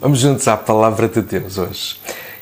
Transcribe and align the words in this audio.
Vamos 0.00 0.20
juntos 0.20 0.48
à 0.48 0.56
palavra 0.56 1.06
de 1.08 1.20
Deus 1.20 1.58
hoje. 1.58 2.00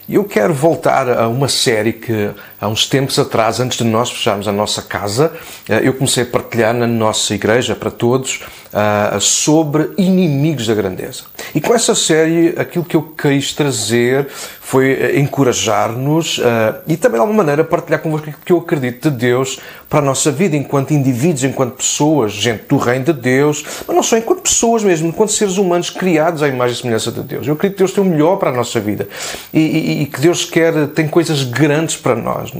Eu 0.08 0.22
quero 0.22 0.54
voltar 0.54 1.10
a 1.10 1.26
uma 1.26 1.48
série 1.48 1.92
que 1.92 2.30
há 2.60 2.68
uns 2.68 2.86
tempos 2.86 3.18
atrás, 3.18 3.58
antes 3.58 3.76
de 3.76 3.82
nós 3.82 4.10
fecharmos 4.10 4.46
a 4.46 4.52
nossa 4.52 4.80
casa, 4.80 5.32
eh, 5.68 5.80
eu 5.82 5.92
comecei 5.92 6.22
a 6.22 6.26
partilhar 6.26 6.72
na 6.72 6.86
nossa 6.86 7.34
igreja 7.34 7.74
para 7.74 7.90
todos 7.90 8.44
eh, 8.72 9.18
sobre 9.20 9.90
inimigos 9.98 10.68
da 10.68 10.74
grandeza. 10.74 11.24
E 11.52 11.60
com 11.60 11.74
essa 11.74 11.96
série, 11.96 12.54
aquilo 12.56 12.84
que 12.84 12.94
eu 12.94 13.02
quis 13.02 13.52
trazer 13.52 14.28
foi 14.68 14.92
eh, 14.92 15.18
encorajar-nos 15.18 16.38
e 16.86 16.96
também 16.98 17.16
de 17.16 17.20
alguma 17.20 17.38
maneira 17.38 17.64
partilhar 17.64 18.02
convosco 18.02 18.30
que 18.44 18.52
eu 18.52 18.58
acredito 18.58 19.10
de 19.10 19.16
Deus 19.16 19.58
para 19.88 20.00
a 20.00 20.02
nossa 20.02 20.30
vida 20.30 20.56
enquanto 20.56 20.92
indivíduos, 20.92 21.44
enquanto 21.44 21.76
pessoas, 21.76 22.32
gente 22.32 22.64
do 22.68 22.76
reino 22.76 23.06
de 23.06 23.14
Deus, 23.14 23.64
mas 23.86 23.96
não 23.96 24.02
só 24.02 24.18
enquanto 24.18 24.42
pessoas 24.42 24.84
mesmo, 24.84 25.08
enquanto 25.08 25.32
seres 25.32 25.56
humanos 25.56 25.88
criados 25.88 26.42
à 26.42 26.48
imagem 26.48 26.76
e 26.76 26.80
semelhança 26.80 27.10
de 27.10 27.22
Deus. 27.22 27.46
Eu 27.46 27.54
acredito 27.54 27.76
que 27.76 27.82
Deus 27.82 27.92
tem 27.92 28.04
o 28.04 28.06
melhor 28.06 28.36
para 28.36 28.50
a 28.50 28.52
nossa 28.52 28.78
vida 28.78 29.08
e, 29.52 29.58
e, 29.58 30.02
e 30.02 30.06
que 30.06 30.20
Deus 30.20 30.44
quer, 30.44 30.88
tem 30.88 31.08
coisas 31.08 31.44
grandes 31.44 31.96
para 31.96 32.14
nós. 32.14 32.52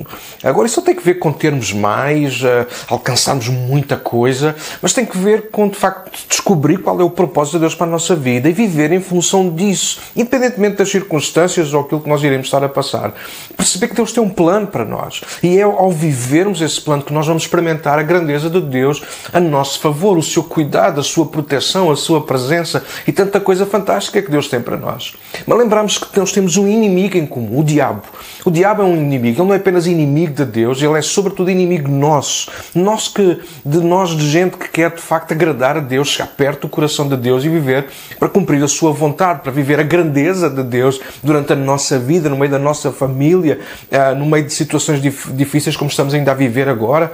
Agora, 0.43 0.67
isso 0.67 0.81
não 0.81 0.87
tem 0.87 0.95
que 0.95 1.05
ver 1.05 1.15
com 1.15 1.31
termos 1.31 1.73
mais, 1.73 2.41
uh, 2.43 2.67
alcançarmos 2.89 3.49
muita 3.49 3.97
coisa, 3.97 4.57
mas 4.81 4.95
tem 4.95 5.05
que 5.05 5.19
ver 5.19 5.51
com, 5.51 5.69
de 5.69 5.77
facto, 5.77 6.11
descobrir 6.29 6.79
qual 6.79 6.99
é 7.01 7.05
o 7.05 7.11
propósito 7.11 7.55
de 7.55 7.61
Deus 7.61 7.75
para 7.75 7.87
a 7.87 7.91
nossa 7.91 8.17
vida 8.17 8.49
e 8.49 8.53
viver 8.53 8.93
em 8.93 9.01
função 9.01 9.51
disso, 9.51 10.01
independentemente 10.17 10.77
das 10.77 10.89
circunstâncias 10.89 11.75
ou 11.75 11.83
aquilo 11.83 11.98
que 12.01 12.09
nós 12.09 12.23
iremos 12.23 12.47
estar 12.47 12.63
a 12.63 12.69
passar. 12.69 13.13
Perceber 13.57 13.89
que 13.89 13.95
Deus 13.95 14.13
tem 14.13 14.23
um 14.23 14.29
plano 14.29 14.67
para 14.67 14.85
nós 14.85 15.21
e 15.43 15.59
é 15.59 15.63
ao 15.63 15.91
vivermos 15.91 16.61
esse 16.61 16.81
plano 16.81 17.03
que 17.03 17.13
nós 17.13 17.27
vamos 17.27 17.43
experimentar 17.43 17.99
a 17.99 18.03
grandeza 18.03 18.49
de 18.49 18.61
Deus 18.61 19.03
a 19.33 19.41
nosso 19.41 19.81
favor, 19.81 20.17
o 20.17 20.23
seu 20.23 20.43
cuidado, 20.43 21.01
a 21.01 21.05
sua 21.05 21.27
proteção, 21.27 21.91
a 21.91 21.97
sua 21.97 22.21
presença 22.21 22.85
e 23.07 23.13
tanta 23.13 23.41
coisa 23.41 23.67
fantástica 23.67 24.23
que 24.23 24.31
Deus 24.31 24.49
tem 24.49 24.61
para 24.61 24.77
nós. 24.77 25.15
Mas 25.47 25.59
lembramos 25.59 25.99
que 25.99 26.19
nós 26.19 26.33
temos 26.33 26.57
um 26.57 26.69
inimigo 26.69 27.17
em 27.17 27.27
comum, 27.27 27.59
o 27.59 27.65
diabo. 27.65 28.03
O 28.45 28.51
diabo 28.51 28.83
é 28.83 28.85
um 28.85 28.97
inimigo, 28.97 29.41
ele 29.41 29.49
não 29.49 29.55
é 29.55 29.57
apenas 29.57 29.87
inimigo 29.87 30.33
de 30.33 30.45
Deus, 30.45 30.81
ele 30.81 30.97
é 30.97 31.03
sobretudo 31.03 31.51
inimigo 31.51 31.91
nosso. 31.91 32.51
Nós 32.75 33.09
que, 33.09 33.41
de 33.65 33.79
nós, 33.79 34.11
de 34.11 34.29
gente 34.29 34.57
que 34.57 34.69
quer 34.69 34.91
de 34.91 35.01
facto 35.01 35.33
agradar 35.33 35.77
a 35.77 35.81
Deus, 35.81 36.09
chegar 36.09 36.29
perto 36.29 36.63
do 36.63 36.69
coração 36.69 37.09
de 37.09 37.17
Deus 37.17 37.45
e 37.45 37.49
viver 37.49 37.87
para 38.19 38.29
cumprir 38.29 38.63
a 38.63 38.69
sua 38.69 38.93
vontade, 38.93 39.41
para 39.43 39.53
viver 39.53 39.81
a 39.81 39.83
grandeza 39.83 40.49
de 40.49 40.63
Deus 40.63 41.01
durante 41.23 41.53
a 41.53 41.57
nossa 41.57 41.88
vida, 41.97 42.29
no 42.29 42.37
meio 42.37 42.51
da 42.51 42.59
nossa 42.59 42.91
família, 42.91 43.61
ah, 43.93 44.13
no 44.17 44.27
meio 44.27 44.45
de 44.45 44.53
situações 44.53 45.01
difíceis 45.01 45.77
como 45.77 45.89
estamos 45.89 46.13
ainda 46.13 46.33
a 46.33 46.35
viver 46.35 46.69
agora 46.69 47.13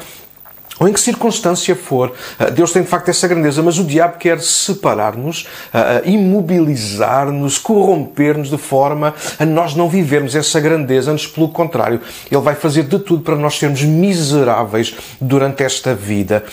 ou 0.78 0.89
em 0.89 0.92
que 0.92 1.00
circunstância 1.00 1.75
for, 1.77 2.12
eh, 2.39 2.50
Deus 2.50 2.72
tem 2.72 2.83
de 2.83 2.89
facto 2.89 3.08
essa 3.08 3.28
grandeza, 3.28 3.62
mas 3.62 3.78
o 3.78 3.84
diabo 3.84 4.19
quer 4.19 4.41
separar-nos, 4.41 5.47
eh, 5.72 6.03
eh, 6.05 6.11
imobilizar-nos, 6.11 7.58
corromper-nos 7.58 8.50
de 8.50 8.58
forma 8.58 9.14
a 9.39 9.47
nós 9.47 9.75
não 9.75 9.89
vivermos 9.89 10.34
essa 10.34 10.58
grandeza, 10.61 11.12
antes 11.12 11.27
pelo 11.27 11.48
contrário, 11.48 12.00
ele 12.31 12.41
vai 12.41 12.55
fazer 12.55 12.84
de 12.84 12.98
tudo 12.98 13.22
para 13.22 13.36
nós 13.36 13.58
sermos 13.58 13.83
miseráveis 13.83 14.94
durante 15.20 15.62
esta 15.62 15.94
vida. 15.94 16.44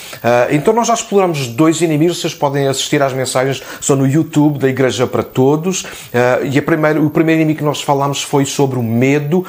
Então 0.49 0.73
nós 0.73 0.87
já 0.87 0.93
exploramos 0.93 1.47
dois 1.47 1.81
inimigos, 1.81 2.19
vocês 2.19 2.33
podem 2.33 2.67
assistir 2.67 3.01
às 3.01 3.13
mensagens, 3.13 3.61
são 3.79 3.95
no 3.95 4.07
YouTube 4.07 4.59
da 4.59 4.67
Igreja 4.67 5.07
para 5.07 5.23
Todos, 5.23 5.85
e 6.51 6.61
primeira, 6.61 7.01
o 7.01 7.09
primeiro 7.09 7.41
inimigo 7.41 7.59
que 7.59 7.65
nós 7.65 7.81
falámos 7.81 8.21
foi 8.21 8.45
sobre 8.45 8.77
o 8.77 8.83
medo, 8.83 9.45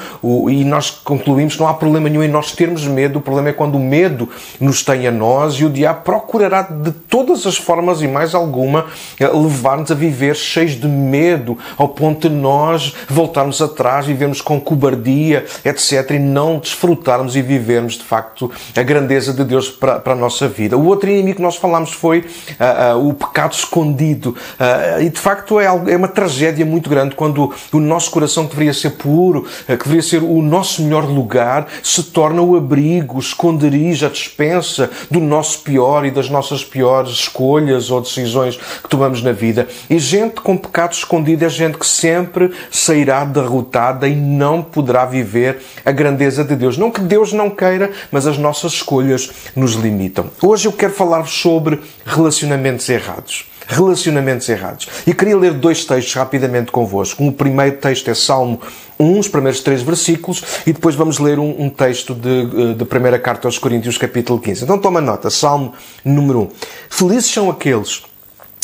e 0.49 0.63
nós 0.63 0.89
concluímos 0.89 1.55
que 1.55 1.61
não 1.61 1.67
há 1.67 1.73
problema 1.73 2.09
nenhum 2.09 2.23
em 2.23 2.29
nós 2.29 2.51
termos 2.51 2.85
medo, 2.85 3.19
o 3.19 3.21
problema 3.21 3.49
é 3.49 3.53
quando 3.53 3.75
o 3.75 3.79
medo 3.79 4.29
nos 4.63 4.83
tem 4.83 5.07
a 5.07 5.11
nós 5.11 5.55
e 5.55 5.65
o 5.65 5.69
diabo 5.69 6.01
procurará 6.03 6.61
de 6.61 6.91
todas 6.91 7.45
as 7.45 7.57
formas 7.57 8.01
e 8.01 8.07
mais 8.07 8.33
alguma 8.33 8.85
eh, 9.19 9.27
levar-nos 9.27 9.91
a 9.91 9.95
viver 9.95 10.35
cheios 10.35 10.79
de 10.79 10.87
medo, 10.87 11.57
ao 11.77 11.89
ponto 11.89 12.29
de 12.29 12.35
nós 12.35 12.93
voltarmos 13.09 13.61
atrás, 13.61 14.05
vivermos 14.05 14.41
com 14.41 14.59
cobardia, 14.59 15.45
etc., 15.63 16.11
e 16.11 16.19
não 16.19 16.59
desfrutarmos 16.59 17.35
e 17.35 17.41
vivermos 17.41 17.93
de 17.93 18.03
facto 18.03 18.51
a 18.75 18.81
grandeza 18.81 19.33
de 19.33 19.43
Deus 19.43 19.69
para, 19.69 19.99
para 19.99 20.13
a 20.13 20.15
nossa 20.15 20.47
vida. 20.47 20.77
O 20.77 20.85
outro 20.85 21.09
inimigo 21.09 21.37
que 21.37 21.41
nós 21.41 21.55
falámos 21.55 21.91
foi 21.91 22.19
uh, 22.19 22.97
uh, 22.97 23.09
o 23.09 23.13
pecado 23.13 23.53
escondido. 23.53 24.29
Uh, 24.29 25.01
e 25.01 25.09
de 25.09 25.19
facto 25.19 25.59
é, 25.59 25.67
algo, 25.67 25.89
é 25.89 25.95
uma 25.95 26.07
tragédia 26.07 26.65
muito 26.65 26.89
grande 26.89 27.15
quando 27.15 27.53
o 27.71 27.79
nosso 27.79 28.11
coração, 28.11 28.45
que 28.45 28.51
deveria 28.51 28.73
ser 28.73 28.91
puro, 28.91 29.45
que 29.65 29.77
deveria 29.77 30.01
ser 30.01 30.23
o 30.23 30.41
nosso 30.41 30.83
melhor 30.83 31.05
lugar, 31.05 31.67
se 31.81 32.03
torna 32.03 32.41
o 32.41 32.55
abrigo, 32.55 33.17
o 33.17 33.19
esconderijo, 33.19 34.05
a 34.05 34.09
despensa 34.53 34.89
do 35.09 35.19
nosso 35.19 35.59
pior 35.59 36.05
e 36.05 36.11
das 36.11 36.29
nossas 36.29 36.63
piores 36.63 37.11
escolhas 37.11 37.89
ou 37.89 38.01
decisões 38.01 38.57
que 38.57 38.89
tomamos 38.89 39.21
na 39.21 39.31
vida. 39.31 39.67
E 39.89 39.97
gente 39.97 40.41
com 40.41 40.57
pecado 40.57 40.93
escondido 40.93 41.45
é 41.45 41.49
gente 41.49 41.77
que 41.77 41.85
sempre 41.85 42.51
sairá 42.69 43.25
derrotada 43.25 44.07
e 44.07 44.15
não 44.15 44.61
poderá 44.61 45.05
viver 45.05 45.61
a 45.83 45.91
grandeza 45.91 46.43
de 46.43 46.55
Deus. 46.55 46.77
Não 46.77 46.91
que 46.91 47.01
Deus 47.01 47.33
não 47.33 47.49
queira, 47.49 47.91
mas 48.11 48.27
as 48.27 48.37
nossas 48.37 48.73
escolhas 48.73 49.31
nos 49.55 49.73
limitam. 49.73 50.29
Hoje 50.41 50.67
eu 50.67 50.71
quero 50.71 50.93
falar 50.93 51.25
sobre 51.25 51.79
relacionamentos 52.05 52.87
errados 52.89 53.52
relacionamentos 53.67 54.47
errados. 54.49 54.87
E 55.05 55.13
queria 55.13 55.37
ler 55.37 55.53
dois 55.53 55.85
textos 55.85 56.13
rapidamente 56.13 56.71
convosco. 56.71 57.25
O 57.25 57.31
primeiro 57.31 57.77
texto 57.77 58.09
é 58.09 58.13
Salmo 58.13 58.59
1, 58.99 59.19
os 59.19 59.27
primeiros 59.27 59.61
três 59.61 59.81
versículos, 59.81 60.43
e 60.65 60.73
depois 60.73 60.95
vamos 60.95 61.19
ler 61.19 61.39
um, 61.39 61.63
um 61.63 61.69
texto 61.69 62.13
de, 62.13 62.29
eh, 62.29 62.73
de 62.73 62.85
primeira 62.85 63.19
carta 63.19 63.47
aos 63.47 63.57
Coríntios, 63.57 63.97
capítulo 63.97 64.39
15. 64.39 64.63
Então 64.63 64.77
toma 64.77 65.01
nota, 65.01 65.29
Salmo 65.29 65.73
número 66.03 66.41
1. 66.41 66.49
Felizes 66.89 67.31
são 67.31 67.49
aqueles 67.49 68.03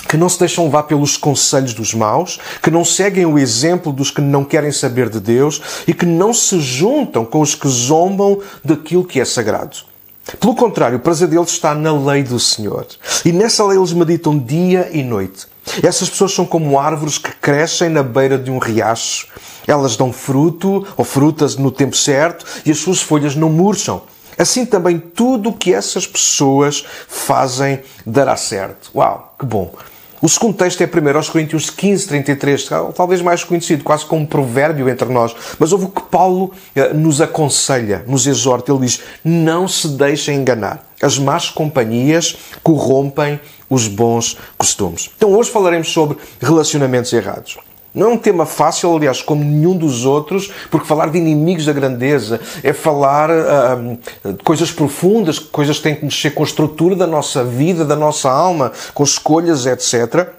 que 0.08 0.18
não 0.18 0.30
se 0.30 0.40
deixam 0.40 0.66
levar 0.66 0.84
pelos 0.84 1.18
conselhos 1.18 1.74
dos 1.74 1.94
maus, 1.94 2.40
que 2.64 2.72
não 2.72 2.86
seguem 2.86 3.26
o 3.26 3.38
exemplo 3.38 3.92
dos 3.92 4.10
que 4.10 4.22
não 4.22 4.44
querem 4.44 4.72
saber 4.72 5.10
de 5.10 5.20
Deus 5.20 5.62
e 5.88 5.94
que 5.94 6.06
não 6.06 6.34
se 6.34 6.60
juntam 6.60 7.26
com 7.26 7.42
os 7.42 7.54
que 7.54 7.68
zombam 7.68 8.40
daquilo 8.64 9.06
que 9.06 9.20
é 9.20 9.26
sagrado. 9.26 9.89
Pelo 10.40 10.56
contrário, 10.56 10.98
o 10.98 11.02
prazer 11.02 11.28
deles 11.28 11.50
está 11.50 11.74
na 11.74 11.94
lei 11.94 12.24
do 12.24 12.40
Senhor. 12.40 12.86
E 13.24 13.32
nessa 13.32 13.66
lei 13.66 13.78
eles 13.78 13.94
meditam 13.94 14.38
dia 14.38 14.90
e 14.92 15.04
noite. 15.04 15.48
Essas 15.84 16.10
pessoas 16.10 16.34
são 16.34 16.46
como 16.46 16.80
árvores 16.80 17.18
que 17.18 17.32
crescem 17.32 17.90
na 17.90 18.04
beira 18.04 18.38
de 18.38 18.52
um 18.52 18.58
riacho. 18.58 19.28
Elas 19.68 19.96
dão 19.96 20.12
fruto 20.12 20.86
ou 20.98 21.06
frutas 21.06 21.56
no 21.56 21.72
tempo 21.72 21.96
certo 21.96 22.46
e 22.66 22.72
as 22.72 22.80
suas 22.80 23.02
folhas 23.02 23.36
não 23.36 23.50
murcham. 23.50 24.02
Assim 24.38 24.66
também 24.66 24.98
tudo 24.98 25.50
o 25.50 25.54
que 25.54 25.74
essas 25.74 26.08
pessoas 26.08 26.86
fazem 27.08 27.82
dará 28.06 28.36
certo. 28.38 28.90
Uau, 28.96 29.36
que 29.38 29.46
bom! 29.46 29.74
O 30.22 30.28
segundo 30.28 30.56
texto 30.56 30.82
é 30.82 30.86
1 30.86 31.32
Coríntios 31.32 31.70
15, 31.70 32.08
33, 32.08 32.70
talvez 32.94 33.22
mais 33.22 33.44
conhecido, 33.44 33.84
quase 33.84 34.06
como 34.06 34.24
um 34.24 34.26
provérbio 34.26 34.90
entre 34.90 35.08
nós. 35.08 35.34
Mas 35.58 35.72
houve 35.72 35.86
o 35.86 35.90
que 35.90 36.02
Paulo 36.02 36.52
eh, 36.76 36.94
nos 36.94 37.22
aconselha, 37.22 38.04
nos 38.06 38.28
exorta. 38.28 38.72
Ele 38.72 38.82
diz: 38.82 39.02
Não 39.24 39.68
se 39.68 39.88
deixem 39.88 40.38
enganar. 40.38 40.86
As 41.02 41.18
más 41.18 41.50
companhias 41.50 42.36
corrompem 42.62 43.40
os 43.70 43.88
bons 43.88 44.38
costumes. 44.58 45.10
Então 45.16 45.32
hoje 45.32 45.50
falaremos 45.50 45.90
sobre 45.90 46.18
relacionamentos 46.42 47.14
errados. 47.14 47.58
Não 47.94 48.12
é 48.12 48.14
um 48.14 48.18
tema 48.18 48.46
fácil, 48.46 48.96
aliás, 48.96 49.22
como 49.22 49.44
nenhum 49.44 49.76
dos 49.76 50.06
outros, 50.06 50.52
porque 50.70 50.88
falar 50.88 51.10
de 51.10 51.18
inimigos 51.18 51.66
da 51.66 51.74
grandeza 51.74 52.40
é 52.64 52.72
falar 52.72 53.30
de 54.24 54.44
coisas 54.44 54.72
profundas, 54.72 55.40
coisas 55.40 55.78
que 55.78 55.84
têm 55.84 55.96
que 55.96 56.06
mexer 56.06 56.32
com 56.32 56.44
a 56.44 56.46
estrutura 56.46 56.96
da 56.96 57.08
nossa 57.08 57.44
vida, 57.44 57.84
da 57.84 57.96
nossa 57.96 58.30
alma, 58.30 58.72
com 58.94 59.04
escolhas, 59.04 59.66
etc 59.66 60.39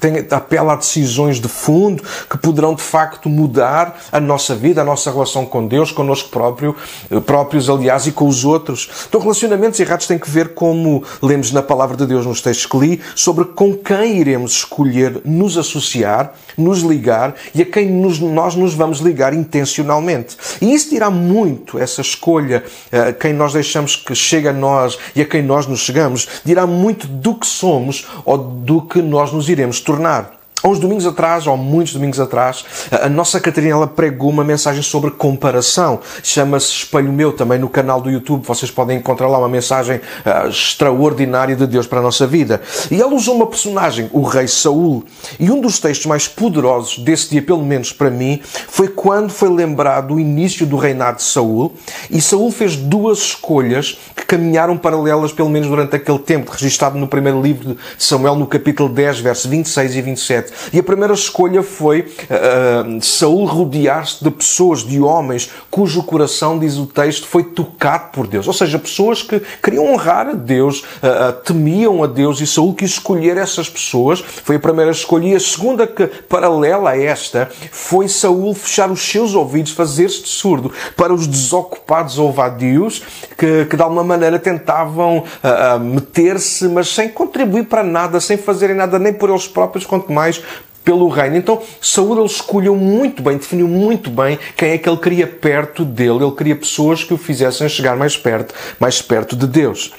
tem, 0.00 0.26
apela 0.30 0.72
a 0.72 0.76
decisões 0.76 1.38
de 1.40 1.48
fundo 1.48 2.02
que 2.28 2.38
poderão 2.38 2.74
de 2.74 2.82
facto 2.82 3.28
mudar 3.28 4.00
a 4.10 4.18
nossa 4.18 4.54
vida, 4.54 4.80
a 4.80 4.84
nossa 4.84 5.10
relação 5.10 5.44
com 5.44 5.66
Deus, 5.66 5.92
connosco 5.92 6.30
próprio, 6.30 6.74
eh, 7.10 7.20
próprios, 7.20 7.68
aliás, 7.68 8.06
e 8.06 8.12
com 8.12 8.26
os 8.26 8.44
outros. 8.44 8.88
Então, 9.08 9.20
relacionamentos 9.20 9.78
errados 9.78 10.06
têm 10.06 10.18
que 10.18 10.30
ver, 10.30 10.54
como 10.54 11.04
lemos 11.22 11.52
na 11.52 11.62
palavra 11.62 11.96
de 11.96 12.06
Deus 12.06 12.24
nos 12.24 12.40
textos 12.40 12.66
que 12.66 12.78
li, 12.78 13.00
sobre 13.14 13.44
com 13.44 13.74
quem 13.74 14.18
iremos 14.18 14.52
escolher 14.52 15.20
nos 15.24 15.58
associar, 15.58 16.32
nos 16.56 16.80
ligar 16.80 17.34
e 17.54 17.62
a 17.62 17.66
quem 17.66 17.90
nos, 17.90 18.18
nós 18.18 18.54
nos 18.54 18.74
vamos 18.74 18.98
ligar 18.98 19.34
intencionalmente. 19.34 20.36
E 20.60 20.72
isso 20.72 20.90
dirá 20.90 21.10
muito, 21.10 21.78
essa 21.78 22.00
escolha, 22.00 22.64
eh, 22.90 23.12
quem 23.12 23.32
nós 23.32 23.52
deixamos 23.52 23.96
que 23.96 24.14
chegue 24.14 24.48
a 24.48 24.52
nós 24.52 24.98
e 25.14 25.20
a 25.20 25.26
quem 25.26 25.42
nós 25.42 25.66
nos 25.66 25.80
chegamos, 25.80 26.26
dirá 26.44 26.66
muito 26.66 27.06
do 27.06 27.34
que 27.34 27.46
somos 27.46 28.06
ou 28.24 28.38
do 28.38 28.82
que 28.82 29.02
nós 29.02 29.32
nos 29.32 29.48
iremos 29.48 29.80
tornar. 29.90 30.39
Há 30.62 30.68
uns 30.68 30.78
domingos 30.78 31.06
atrás, 31.06 31.46
ou 31.46 31.56
muitos 31.56 31.94
domingos 31.94 32.20
atrás, 32.20 32.64
a 32.90 33.08
nossa 33.08 33.40
Catarina 33.40 33.72
ela 33.72 33.86
pregou 33.86 34.28
uma 34.28 34.44
mensagem 34.44 34.82
sobre 34.82 35.10
comparação. 35.10 36.00
Chama-se 36.22 36.70
Espelho 36.70 37.10
Meu, 37.10 37.32
também 37.32 37.58
no 37.58 37.68
canal 37.68 37.98
do 37.98 38.10
YouTube. 38.10 38.46
Vocês 38.46 38.70
podem 38.70 38.98
encontrar 38.98 39.26
lá 39.28 39.38
uma 39.38 39.48
mensagem 39.48 39.96
uh, 39.96 40.48
extraordinária 40.48 41.56
de 41.56 41.66
Deus 41.66 41.86
para 41.86 42.00
a 42.00 42.02
nossa 42.02 42.26
vida. 42.26 42.60
E 42.90 43.00
ela 43.00 43.14
usou 43.14 43.36
uma 43.36 43.46
personagem, 43.46 44.10
o 44.12 44.22
rei 44.22 44.46
Saul. 44.46 45.02
E 45.38 45.50
um 45.50 45.62
dos 45.62 45.78
textos 45.78 46.04
mais 46.04 46.28
poderosos 46.28 46.98
desse 46.98 47.30
dia, 47.30 47.40
pelo 47.42 47.64
menos 47.64 47.90
para 47.90 48.10
mim, 48.10 48.42
foi 48.44 48.88
quando 48.88 49.30
foi 49.30 49.48
lembrado 49.48 50.14
o 50.14 50.20
início 50.20 50.66
do 50.66 50.76
reinado 50.76 51.18
de 51.18 51.22
Saul. 51.22 51.74
E 52.10 52.20
Saul 52.20 52.52
fez 52.52 52.76
duas 52.76 53.18
escolhas 53.18 53.98
que 54.14 54.26
caminharam 54.26 54.76
paralelas, 54.76 55.32
pelo 55.32 55.48
menos 55.48 55.68
durante 55.68 55.96
aquele 55.96 56.18
tempo, 56.18 56.50
registado 56.50 56.98
no 56.98 57.08
primeiro 57.08 57.40
livro 57.40 57.74
de 57.96 58.04
Samuel, 58.04 58.36
no 58.36 58.46
capítulo 58.46 58.90
10, 58.90 59.20
verso 59.20 59.48
26 59.48 59.96
e 59.96 60.02
27 60.02 60.49
7. 60.50 60.70
E 60.72 60.78
a 60.78 60.82
primeira 60.82 61.14
escolha 61.14 61.62
foi 61.62 62.00
uh, 62.00 63.02
Saul 63.02 63.44
rodear-se 63.46 64.22
de 64.22 64.30
pessoas, 64.30 64.80
de 64.80 65.00
homens, 65.00 65.50
cujo 65.70 66.02
coração, 66.02 66.58
diz 66.58 66.76
o 66.76 66.86
texto, 66.86 67.26
foi 67.26 67.44
tocado 67.44 68.10
por 68.12 68.26
Deus. 68.26 68.46
Ou 68.46 68.52
seja, 68.52 68.78
pessoas 68.78 69.22
que 69.22 69.40
queriam 69.62 69.92
honrar 69.92 70.28
a 70.28 70.32
Deus, 70.32 70.80
uh, 70.80 71.32
temiam 71.44 72.02
a 72.02 72.06
Deus, 72.06 72.40
e 72.40 72.46
Saul 72.46 72.74
quis 72.74 72.90
escolher 72.90 73.36
essas 73.36 73.68
pessoas. 73.68 74.20
Foi 74.20 74.56
a 74.56 74.60
primeira 74.60 74.90
escolha. 74.90 75.28
E 75.28 75.34
a 75.34 75.40
segunda, 75.40 75.86
que 75.86 76.06
paralela 76.06 76.90
a 76.90 77.00
esta, 77.00 77.50
foi 77.70 78.08
Saul 78.08 78.54
fechar 78.54 78.90
os 78.90 79.00
seus 79.00 79.34
ouvidos, 79.34 79.72
fazer-se 79.72 80.22
de 80.22 80.28
surdo 80.28 80.72
para 80.96 81.12
os 81.12 81.26
desocupados 81.26 82.18
ou 82.18 82.32
vadios 82.32 83.02
que, 83.36 83.64
que 83.66 83.76
de 83.76 83.82
alguma 83.82 84.04
maneira 84.04 84.38
tentavam 84.38 85.18
uh, 85.18 85.80
meter-se, 85.80 86.68
mas 86.68 86.88
sem 86.88 87.08
contribuir 87.08 87.64
para 87.64 87.82
nada, 87.82 88.20
sem 88.20 88.36
fazerem 88.36 88.76
nada 88.76 88.98
nem 88.98 89.12
por 89.12 89.30
eles 89.30 89.46
próprios, 89.46 89.86
quanto 89.86 90.12
mais 90.12 90.39
pelo 90.84 91.08
reino. 91.08 91.36
Então, 91.36 91.62
Saúl 91.80 92.18
ele 92.18 92.26
escolheu 92.26 92.74
muito 92.74 93.22
bem, 93.22 93.36
definiu 93.36 93.68
muito 93.68 94.10
bem 94.10 94.38
quem 94.56 94.70
é 94.70 94.78
que 94.78 94.88
ele 94.88 94.98
queria 94.98 95.26
perto 95.26 95.84
dele. 95.84 96.24
Ele 96.24 96.32
queria 96.32 96.56
pessoas 96.56 97.04
que 97.04 97.14
o 97.14 97.18
fizessem 97.18 97.68
chegar 97.68 97.96
mais 97.96 98.16
perto, 98.16 98.54
mais 98.78 99.00
perto 99.00 99.36
de 99.36 99.46
Deus. 99.46 99.92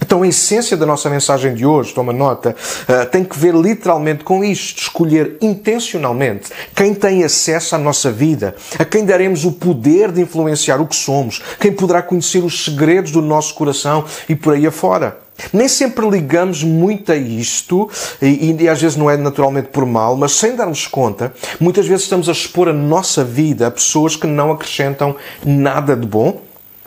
Então, 0.00 0.22
a 0.22 0.28
essência 0.28 0.76
da 0.76 0.84
nossa 0.84 1.08
mensagem 1.08 1.54
de 1.54 1.64
hoje, 1.64 1.94
toma 1.94 2.12
nota, 2.12 2.54
uh, 2.88 3.06
tem 3.10 3.24
que 3.24 3.38
ver 3.38 3.54
literalmente 3.54 4.24
com 4.24 4.44
isto. 4.44 4.82
Escolher 4.82 5.36
intencionalmente 5.40 6.50
quem 6.74 6.94
tem 6.94 7.24
acesso 7.24 7.74
à 7.74 7.78
nossa 7.78 8.10
vida, 8.10 8.54
a 8.78 8.84
quem 8.84 9.04
daremos 9.04 9.44
o 9.44 9.52
poder 9.52 10.12
de 10.12 10.20
influenciar 10.20 10.80
o 10.80 10.86
que 10.86 10.96
somos, 10.96 11.42
quem 11.58 11.72
poderá 11.72 12.02
conhecer 12.02 12.44
os 12.44 12.64
segredos 12.64 13.10
do 13.10 13.22
nosso 13.22 13.54
coração 13.54 14.04
e 14.28 14.36
por 14.36 14.54
aí 14.54 14.66
afora. 14.66 15.25
Nem 15.52 15.68
sempre 15.68 16.08
ligamos 16.08 16.62
muito 16.62 17.12
a 17.12 17.16
isto, 17.16 17.90
e, 18.20 18.56
e, 18.58 18.68
às 18.68 18.80
vezes 18.80 18.96
não 18.96 19.10
é 19.10 19.16
naturalmente 19.16 19.68
por 19.68 19.84
mal, 19.84 20.16
mas 20.16 20.32
sem 20.32 20.56
darmos 20.56 20.86
conta, 20.86 21.32
muitas 21.60 21.86
vezes 21.86 22.04
estamos 22.04 22.28
a 22.28 22.32
expor 22.32 22.68
a 22.68 22.72
nossa 22.72 23.24
vida 23.24 23.66
a 23.66 23.70
pessoas 23.70 24.16
que 24.16 24.26
não 24.26 24.50
acrescentam 24.50 25.16
nada 25.44 25.96
de 25.96 26.06
bom 26.06 26.45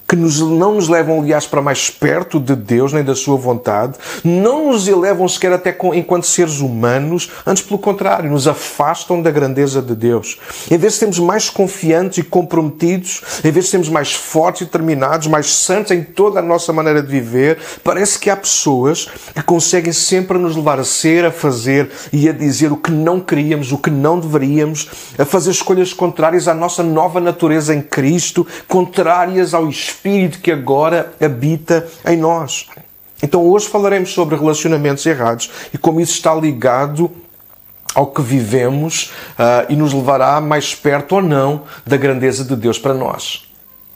que 0.09 0.15
nos, 0.15 0.39
não 0.39 0.73
nos 0.73 0.89
levam, 0.89 1.19
aliás, 1.19 1.45
para 1.45 1.61
mais 1.61 1.91
perto 1.91 2.39
de 2.39 2.55
Deus 2.55 2.91
nem 2.91 3.03
da 3.03 3.13
Sua 3.13 3.37
vontade, 3.37 3.93
não 4.23 4.71
nos 4.71 4.87
elevam 4.87 5.27
sequer 5.27 5.53
até 5.53 5.71
com, 5.71 5.93
enquanto 5.93 6.25
seres 6.25 6.61
humanos, 6.61 7.29
antes 7.45 7.61
pelo 7.61 7.77
contrário, 7.77 8.31
nos 8.31 8.47
afastam 8.47 9.21
da 9.21 9.29
grandeza 9.29 9.83
de 9.83 9.93
Deus. 9.93 10.39
Em 10.71 10.79
vez 10.79 10.93
de 10.93 10.99
sermos 10.99 11.19
mais 11.19 11.47
confiantes 11.47 12.17
e 12.17 12.23
comprometidos, 12.23 13.21
em 13.43 13.51
vez 13.51 13.65
de 13.65 13.71
sermos 13.71 13.87
mais 13.87 14.11
fortes 14.11 14.63
e 14.63 14.65
determinados, 14.65 15.27
mais 15.27 15.53
santos 15.53 15.91
em 15.91 16.03
toda 16.03 16.39
a 16.39 16.43
nossa 16.43 16.73
maneira 16.73 17.03
de 17.03 17.11
viver, 17.11 17.59
parece 17.83 18.17
que 18.17 18.31
há 18.31 18.35
pessoas 18.35 19.07
que 19.35 19.43
conseguem 19.43 19.93
sempre 19.93 20.39
nos 20.39 20.55
levar 20.55 20.79
a 20.79 20.83
ser, 20.83 21.23
a 21.23 21.31
fazer 21.31 21.87
e 22.11 22.27
a 22.27 22.31
dizer 22.31 22.71
o 22.71 22.77
que 22.77 22.89
não 22.89 23.19
queríamos, 23.19 23.71
o 23.71 23.77
que 23.77 23.91
não 23.91 24.19
deveríamos, 24.19 24.89
a 25.19 25.23
fazer 25.23 25.51
escolhas 25.51 25.93
contrárias 25.93 26.47
à 26.47 26.53
nossa 26.55 26.81
nova 26.81 27.19
natureza 27.19 27.75
em 27.75 27.81
Cristo, 27.83 28.47
contrárias 28.67 29.53
ao 29.53 29.69
Espírito 29.69 29.98
Espírito 29.99 30.39
que 30.39 30.49
agora 30.49 31.11
habita 31.19 31.85
em 32.07 32.15
nós. 32.15 32.67
Então 33.21 33.45
hoje 33.45 33.67
falaremos 33.67 34.13
sobre 34.13 34.37
relacionamentos 34.37 35.05
errados 35.05 35.51
e 35.73 35.77
como 35.77 35.99
isso 35.99 36.13
está 36.13 36.33
ligado 36.33 37.11
ao 37.93 38.07
que 38.07 38.21
vivemos 38.21 39.11
uh, 39.31 39.65
e 39.67 39.75
nos 39.75 39.91
levará 39.91 40.39
mais 40.39 40.73
perto 40.73 41.15
ou 41.15 41.21
não 41.21 41.63
da 41.85 41.97
grandeza 41.97 42.45
de 42.45 42.55
Deus 42.55 42.79
para 42.79 42.93
nós. 42.93 43.45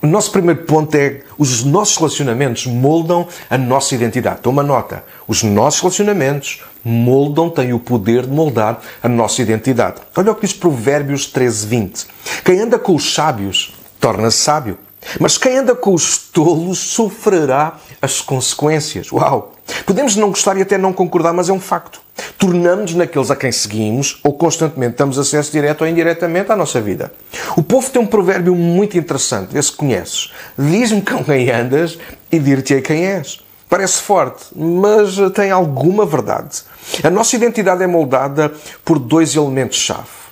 O 0.01 0.07
nosso 0.07 0.29
primeiro 0.29 0.63
ponto 0.63 0.93
é 0.95 1.21
os 1.37 1.63
nossos 1.63 1.95
relacionamentos 1.95 2.65
moldam 2.65 3.25
a 3.49 3.57
nossa 3.57 3.95
identidade. 3.95 4.41
Toma 4.41 4.61
nota. 4.61 5.05
Os 5.25 5.41
nossos 5.41 5.79
relacionamentos 5.79 6.61
moldam, 6.83 7.49
têm 7.49 7.71
o 7.71 7.79
poder 7.79 8.23
de 8.23 8.31
moldar 8.33 8.81
a 9.01 9.07
nossa 9.07 9.41
identidade. 9.41 10.01
Olha 10.17 10.33
o 10.33 10.35
que 10.35 10.45
diz 10.45 10.53
Provérbios 10.53 11.27
13, 11.27 11.65
20. 11.67 12.07
Quem 12.43 12.59
anda 12.59 12.77
com 12.77 12.93
os 12.93 13.13
sábios 13.13 13.73
torna-se 14.01 14.39
sábio. 14.39 14.77
Mas 15.19 15.37
quem 15.37 15.57
anda 15.57 15.75
com 15.75 15.93
os 15.93 16.17
tolos 16.17 16.79
sofrerá 16.79 17.77
as 18.01 18.21
consequências. 18.21 19.11
Uau! 19.11 19.53
Podemos 19.85 20.15
não 20.15 20.29
gostar 20.29 20.57
e 20.57 20.61
até 20.61 20.77
não 20.77 20.91
concordar, 20.91 21.33
mas 21.33 21.49
é 21.49 21.53
um 21.53 21.59
facto. 21.59 22.01
Tornamos-nos 22.37 22.95
naqueles 22.95 23.31
a 23.31 23.35
quem 23.35 23.51
seguimos 23.51 24.19
ou 24.23 24.33
constantemente 24.33 24.97
damos 24.97 25.17
acesso 25.17 25.51
direto 25.51 25.81
ou 25.81 25.87
indiretamente 25.87 26.51
à 26.51 26.55
nossa 26.55 26.81
vida. 26.81 27.13
O 27.55 27.63
povo 27.63 27.89
tem 27.89 28.01
um 28.01 28.05
provérbio 28.05 28.55
muito 28.55 28.97
interessante, 28.97 29.53
vê 29.53 29.61
se 29.61 29.71
conheces. 29.71 30.31
Diz-me 30.57 31.01
com 31.01 31.23
quem 31.23 31.49
andas 31.49 31.97
e 32.31 32.39
dir-te-ei 32.39 32.81
quem 32.81 33.05
és. 33.05 33.39
Parece 33.69 34.01
forte, 34.01 34.45
mas 34.55 35.15
tem 35.33 35.49
alguma 35.49 36.05
verdade. 36.05 36.61
A 37.03 37.09
nossa 37.09 37.35
identidade 37.35 37.81
é 37.81 37.87
moldada 37.87 38.53
por 38.85 38.99
dois 38.99 39.35
elementos-chave 39.35 40.22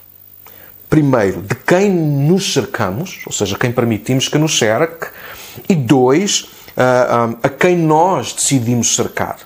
primeiro, 0.92 1.42
de 1.42 1.56
quem 1.56 1.90
nos 1.90 2.54
cercamos, 2.54 3.22
ou 3.26 3.32
seja, 3.32 3.58
quem 3.58 3.72
permitimos 3.72 4.28
que 4.28 4.38
nos 4.38 4.58
cerque, 4.60 5.08
e 5.70 5.74
dois, 5.74 6.50
a, 6.76 6.84
a, 6.84 7.48
a 7.48 7.50
quem 7.50 7.78
nós 7.78 8.34
decidimos 8.34 8.94
cercar. 8.94 9.38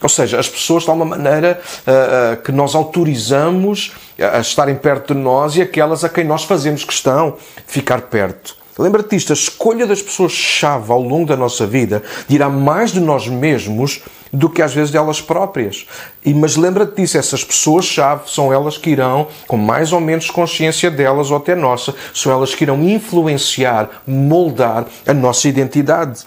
Ou 0.00 0.08
seja, 0.08 0.38
as 0.38 0.48
pessoas 0.48 0.84
de 0.84 0.90
alguma 0.90 1.16
maneira 1.16 1.60
uh, 1.60 2.34
uh, 2.34 2.42
que 2.42 2.52
nós 2.52 2.76
autorizamos 2.76 3.92
a 4.16 4.38
estarem 4.38 4.76
perto 4.76 5.12
de 5.12 5.20
nós 5.20 5.56
e 5.56 5.62
aquelas 5.62 6.04
a 6.04 6.08
quem 6.08 6.22
nós 6.22 6.44
fazemos 6.44 6.84
questão 6.84 7.36
de 7.66 7.72
ficar 7.72 8.02
perto. 8.02 8.61
Lembra-te 8.78 9.16
disto, 9.16 9.32
a 9.32 9.34
escolha 9.34 9.86
das 9.86 10.00
pessoas-chave 10.00 10.90
ao 10.90 11.02
longo 11.02 11.26
da 11.26 11.36
nossa 11.36 11.66
vida 11.66 12.02
dirá 12.26 12.48
mais 12.48 12.90
de 12.90 13.00
nós 13.00 13.28
mesmos 13.28 14.00
do 14.32 14.48
que 14.48 14.62
às 14.62 14.72
vezes 14.72 14.90
delas 14.90 15.20
próprias. 15.20 15.86
E, 16.24 16.32
mas 16.32 16.56
lembra-te 16.56 16.96
disso, 16.96 17.18
essas 17.18 17.44
pessoas-chave 17.44 18.30
são 18.30 18.52
elas 18.52 18.78
que 18.78 18.90
irão, 18.90 19.28
com 19.46 19.58
mais 19.58 19.92
ou 19.92 20.00
menos 20.00 20.30
consciência 20.30 20.90
delas 20.90 21.30
ou 21.30 21.36
até 21.36 21.54
nossa, 21.54 21.94
são 22.14 22.32
elas 22.32 22.54
que 22.54 22.64
irão 22.64 22.82
influenciar, 22.82 24.02
moldar 24.06 24.86
a 25.06 25.12
nossa 25.12 25.48
identidade. 25.48 26.24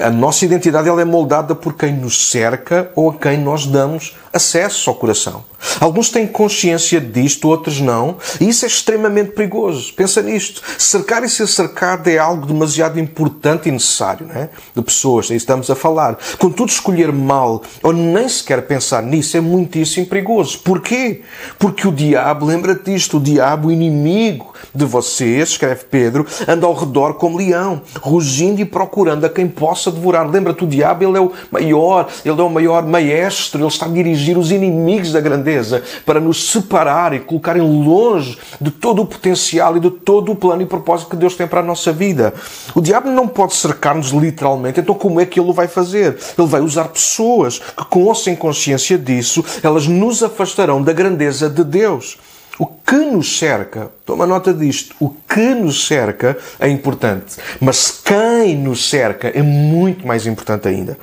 A 0.00 0.10
nossa 0.10 0.44
identidade 0.44 0.88
ela 0.88 1.00
é 1.00 1.04
moldada 1.04 1.54
por 1.54 1.74
quem 1.74 1.92
nos 1.92 2.30
cerca 2.30 2.90
ou 2.94 3.10
a 3.10 3.14
quem 3.14 3.38
nós 3.38 3.66
damos 3.66 4.16
acesso 4.32 4.90
ao 4.90 4.96
coração. 4.96 5.44
Alguns 5.80 6.10
têm 6.10 6.26
consciência 6.26 7.00
disto, 7.00 7.48
outros 7.48 7.80
não, 7.80 8.16
e 8.40 8.48
isso 8.48 8.64
é 8.64 8.68
extremamente 8.68 9.30
perigoso. 9.30 9.92
Pensa 9.94 10.22
nisto. 10.22 10.62
Cercar 10.78 11.24
e 11.24 11.28
ser 11.28 11.46
cercado 11.46 12.08
é 12.08 12.18
algo 12.18 12.46
demasiado 12.46 13.00
importante 13.00 13.68
e 13.68 13.72
necessário, 13.72 14.26
não 14.26 14.34
é? 14.34 14.50
De 14.74 14.82
pessoas, 14.82 15.30
aí 15.30 15.36
estamos 15.36 15.70
a 15.70 15.74
falar. 15.74 16.18
Contudo, 16.38 16.68
escolher 16.68 17.10
mal 17.12 17.62
ou 17.82 17.92
nem 17.92 18.28
sequer 18.28 18.62
pensar 18.66 19.02
nisso 19.02 19.36
é 19.36 19.40
muitíssimo 19.40 20.06
perigoso. 20.06 20.58
Porquê? 20.60 21.22
Porque 21.58 21.88
o 21.88 21.92
diabo, 21.92 22.46
lembra-te 22.46 22.92
disto, 22.92 23.16
o 23.16 23.20
diabo, 23.20 23.68
o 23.68 23.72
inimigo 23.72 24.52
de 24.74 24.84
vocês, 24.84 25.50
escreve 25.50 25.84
Pedro, 25.90 26.26
anda 26.46 26.66
ao 26.66 26.74
redor 26.74 27.14
como 27.14 27.38
leão, 27.38 27.82
rugindo 28.00 28.60
e 28.60 28.64
procurando 28.64 29.24
a 29.24 29.30
quem 29.30 29.48
possa 29.48 29.75
devorar. 29.84 30.28
Lembra-te, 30.28 30.64
o 30.64 30.66
diabo, 30.66 31.04
ele 31.04 31.16
é 31.16 31.20
o 31.20 31.32
maior, 31.50 32.08
ele 32.24 32.40
é 32.40 32.44
o 32.44 32.50
maior 32.50 32.84
maestro, 32.86 33.60
ele 33.60 33.68
está 33.68 33.86
a 33.86 33.88
dirigir 33.88 34.36
os 34.36 34.50
inimigos 34.50 35.12
da 35.12 35.20
grandeza 35.20 35.82
para 36.04 36.20
nos 36.20 36.50
separar 36.50 37.12
e 37.12 37.20
colocarem 37.20 37.62
longe 37.62 38.38
de 38.60 38.70
todo 38.70 39.02
o 39.02 39.06
potencial 39.06 39.76
e 39.76 39.80
de 39.80 39.90
todo 39.90 40.32
o 40.32 40.36
plano 40.36 40.62
e 40.62 40.66
propósito 40.66 41.10
que 41.10 41.16
Deus 41.16 41.34
tem 41.34 41.46
para 41.46 41.60
a 41.60 41.62
nossa 41.62 41.92
vida. 41.92 42.34
O 42.74 42.80
diabo 42.80 43.10
não 43.10 43.28
pode 43.28 43.54
cercar-nos 43.54 44.10
literalmente, 44.10 44.80
então 44.80 44.94
como 44.94 45.20
é 45.20 45.26
que 45.26 45.40
ele 45.40 45.52
vai 45.52 45.68
fazer? 45.68 46.16
Ele 46.38 46.46
vai 46.46 46.60
usar 46.60 46.88
pessoas 46.88 47.58
que, 47.58 47.84
com 47.86 48.04
ou 48.04 48.14
sem 48.14 48.34
consciência 48.34 48.98
disso, 48.98 49.44
elas 49.62 49.86
nos 49.86 50.22
afastarão 50.22 50.82
da 50.82 50.92
grandeza 50.92 51.48
de 51.48 51.64
Deus. 51.64 52.18
O 52.58 52.66
que 52.66 52.96
nos 52.96 53.38
cerca, 53.38 53.90
toma 54.04 54.26
nota 54.26 54.52
disto, 54.52 54.94
o 54.98 55.10
que 55.10 55.54
nos 55.54 55.86
cerca 55.86 56.38
é 56.58 56.68
importante, 56.68 57.36
mas 57.60 57.90
quem 57.90 58.56
nos 58.56 58.88
cerca 58.88 59.28
é 59.28 59.42
muito 59.42 60.06
mais 60.06 60.26
importante 60.26 60.66
ainda. 60.66 60.96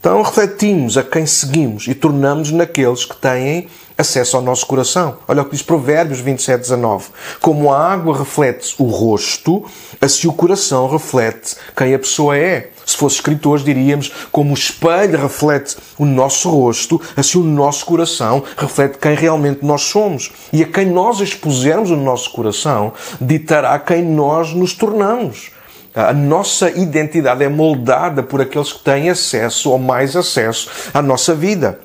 Então 0.00 0.22
refletimos 0.22 0.96
a 0.96 1.02
quem 1.02 1.26
seguimos 1.26 1.86
e 1.86 1.94
tornamos 1.94 2.50
naqueles 2.50 3.04
que 3.04 3.14
têm 3.16 3.68
acesso 3.98 4.36
ao 4.36 4.42
nosso 4.42 4.66
coração. 4.66 5.18
Olha 5.28 5.42
o 5.42 5.44
que 5.44 5.50
diz 5.50 5.62
Provérbios 5.62 6.20
27, 6.20 6.60
19. 6.60 7.08
Como 7.38 7.70
a 7.70 7.92
água 7.92 8.16
reflete 8.16 8.74
o 8.78 8.84
rosto, 8.84 9.64
assim 10.00 10.26
o 10.26 10.32
coração 10.32 10.88
reflete 10.88 11.54
quem 11.76 11.94
a 11.94 11.98
pessoa 11.98 12.34
é. 12.34 12.70
Se 12.90 12.96
fosse 12.96 13.16
escritores, 13.16 13.64
diríamos 13.64 14.10
como 14.32 14.50
o 14.50 14.54
espelho 14.54 15.20
reflete 15.20 15.76
o 15.96 16.04
nosso 16.04 16.50
rosto, 16.50 17.00
assim 17.16 17.38
o 17.38 17.44
nosso 17.44 17.86
coração 17.86 18.42
reflete 18.56 18.98
quem 18.98 19.14
realmente 19.14 19.64
nós 19.64 19.82
somos. 19.82 20.32
E 20.52 20.62
a 20.62 20.66
quem 20.66 20.86
nós 20.86 21.20
expusermos 21.20 21.90
o 21.90 21.96
nosso 21.96 22.32
coração, 22.32 22.92
ditará 23.20 23.78
quem 23.78 24.02
nós 24.02 24.52
nos 24.52 24.74
tornamos. 24.74 25.52
A 25.94 26.12
nossa 26.12 26.70
identidade 26.70 27.44
é 27.44 27.48
moldada 27.48 28.22
por 28.22 28.40
aqueles 28.40 28.72
que 28.72 28.82
têm 28.82 29.08
acesso 29.08 29.70
ou 29.70 29.78
mais 29.78 30.16
acesso 30.16 30.68
à 30.92 31.00
nossa 31.00 31.34
vida. 31.34 31.78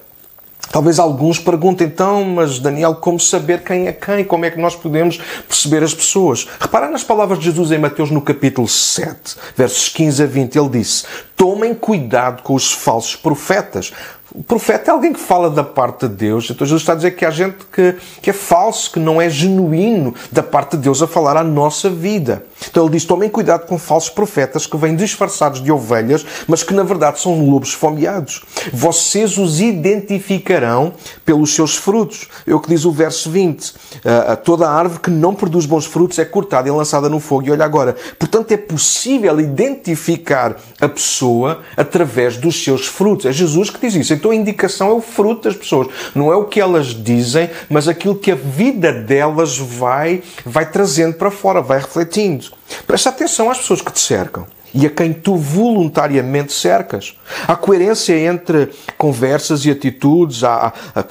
Talvez 0.71 0.99
alguns 0.99 1.39
perguntem, 1.39 1.87
então, 1.87 2.23
mas 2.25 2.59
Daniel, 2.59 2.95
como 2.95 3.19
saber 3.19 3.63
quem 3.63 3.87
é 3.87 3.93
quem? 3.93 4.23
Como 4.23 4.45
é 4.45 4.51
que 4.51 4.59
nós 4.59 4.75
podemos 4.75 5.19
perceber 5.47 5.83
as 5.83 5.93
pessoas? 5.93 6.47
Repara 6.59 6.89
nas 6.89 7.03
palavras 7.03 7.39
de 7.39 7.45
Jesus 7.45 7.71
em 7.71 7.77
Mateus 7.77 8.11
no 8.11 8.21
capítulo 8.21 8.67
7, 8.67 9.35
versos 9.55 9.89
15 9.89 10.23
a 10.23 10.25
20. 10.25 10.57
Ele 10.57 10.69
disse, 10.69 11.05
Tomem 11.35 11.73
cuidado 11.73 12.43
com 12.43 12.53
os 12.53 12.71
falsos 12.71 13.15
profetas. 13.15 13.91
O 14.37 14.43
profeta 14.43 14.91
é 14.91 14.93
alguém 14.93 15.13
que 15.13 15.19
fala 15.19 15.49
da 15.49 15.63
parte 15.63 16.09
de 16.09 16.13
Deus. 16.13 16.49
Então 16.49 16.67
Jesus 16.67 16.81
está 16.81 16.91
a 16.91 16.95
dizer 16.95 17.11
que 17.11 17.23
há 17.23 17.31
gente 17.31 17.55
que, 17.71 17.95
que 18.21 18.29
é 18.29 18.33
falso, 18.33 18.91
que 18.91 18.99
não 18.99 19.21
é 19.21 19.29
genuíno 19.29 20.13
da 20.29 20.43
parte 20.43 20.75
de 20.75 20.83
Deus 20.83 21.01
a 21.01 21.07
falar 21.07 21.37
à 21.37 21.43
nossa 21.43 21.89
vida. 21.89 22.43
Então 22.69 22.83
ele 22.83 22.91
diz: 22.91 23.05
tomem 23.05 23.29
cuidado 23.29 23.65
com 23.65 23.77
falsos 23.77 24.09
profetas 24.09 24.67
que 24.67 24.75
vêm 24.75 24.93
disfarçados 24.93 25.63
de 25.63 25.71
ovelhas, 25.71 26.25
mas 26.47 26.63
que 26.63 26.73
na 26.73 26.83
verdade 26.83 27.21
são 27.21 27.49
lobos 27.49 27.71
fomeados. 27.71 28.43
Vocês 28.73 29.37
os 29.37 29.61
identificarão 29.61 30.93
pelos 31.23 31.53
seus 31.53 31.77
frutos. 31.77 32.27
É 32.45 32.53
o 32.53 32.59
que 32.59 32.67
diz 32.67 32.83
o 32.83 32.91
verso 32.91 33.29
20. 33.29 33.69
Uh, 33.69 33.73
toda 34.43 34.69
árvore 34.69 34.99
que 34.99 35.09
não 35.09 35.33
produz 35.33 35.65
bons 35.65 35.85
frutos 35.85 36.19
é 36.19 36.25
cortada 36.25 36.67
e 36.67 36.71
lançada 36.71 37.07
no 37.07 37.21
fogo. 37.21 37.47
E 37.47 37.51
olha 37.51 37.63
agora, 37.63 37.95
portanto 38.19 38.51
é 38.51 38.57
possível 38.57 39.39
identificar 39.39 40.57
a 40.81 40.89
pessoa 40.89 41.61
através 41.77 42.35
dos 42.35 42.61
seus 42.61 42.85
frutos. 42.85 43.25
É 43.25 43.31
Jesus 43.31 43.69
que 43.69 43.79
diz 43.79 43.95
isso. 43.95 44.13
Então 44.13 44.24
a 44.31 44.35
indicação 44.35 44.89
é 44.89 44.93
o 44.93 45.01
fruto 45.01 45.47
das 45.47 45.57
pessoas. 45.57 45.87
Não 46.13 46.31
é 46.31 46.35
o 46.35 46.45
que 46.45 46.59
elas 46.59 46.87
dizem, 46.87 47.49
mas 47.69 47.87
aquilo 47.87 48.15
que 48.15 48.31
a 48.31 48.35
vida 48.35 48.91
delas 48.91 49.57
vai, 49.57 50.23
vai 50.45 50.69
trazendo 50.69 51.15
para 51.15 51.31
fora, 51.31 51.61
vai 51.61 51.79
refletindo. 51.79 52.47
Presta 52.87 53.09
atenção 53.09 53.49
às 53.49 53.57
pessoas 53.57 53.81
que 53.81 53.91
te 53.91 53.99
cercam 53.99 54.45
e 54.75 54.85
a 54.85 54.89
quem 54.89 55.13
tu 55.13 55.37
voluntariamente 55.37 56.51
cercas. 56.51 57.15
Há 57.47 57.55
coerência 57.55 58.13
entre 58.13 58.69
conversas 58.97 59.63
e 59.65 59.71
atitudes, 59.71 60.43
há, 60.43 60.73
há, 60.93 61.03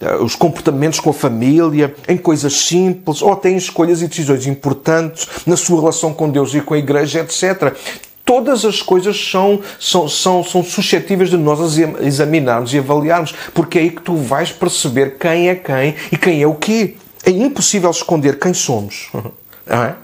há, 0.00 0.22
os 0.22 0.36
comportamentos 0.36 1.00
com 1.00 1.10
a 1.10 1.12
família, 1.12 1.92
em 2.06 2.16
coisas 2.16 2.52
simples, 2.52 3.20
ou 3.20 3.32
até 3.32 3.50
em 3.50 3.56
escolhas 3.56 4.00
e 4.00 4.06
decisões 4.06 4.46
importantes, 4.46 5.26
na 5.44 5.56
sua 5.56 5.80
relação 5.80 6.14
com 6.14 6.30
Deus 6.30 6.54
e 6.54 6.60
com 6.60 6.74
a 6.74 6.78
igreja, 6.78 7.18
etc 7.18 7.76
todas 8.24 8.64
as 8.64 8.80
coisas 8.82 9.16
são, 9.30 9.60
são, 9.78 10.08
são, 10.08 10.44
são 10.44 10.62
suscetíveis 10.62 11.30
de 11.30 11.36
nós 11.36 11.76
examinarmos 12.00 12.72
e 12.72 12.78
avaliarmos, 12.78 13.34
porque 13.52 13.78
é 13.78 13.82
aí 13.82 13.90
que 13.90 14.02
tu 14.02 14.16
vais 14.16 14.52
perceber 14.52 15.16
quem 15.18 15.48
é 15.48 15.54
quem 15.54 15.94
e 16.12 16.16
quem 16.16 16.42
é 16.42 16.46
o 16.46 16.54
quê. 16.54 16.96
É 17.24 17.30
impossível 17.30 17.90
esconder 17.90 18.38
quem 18.38 18.54
somos. 18.54 19.10
É? 19.66 19.94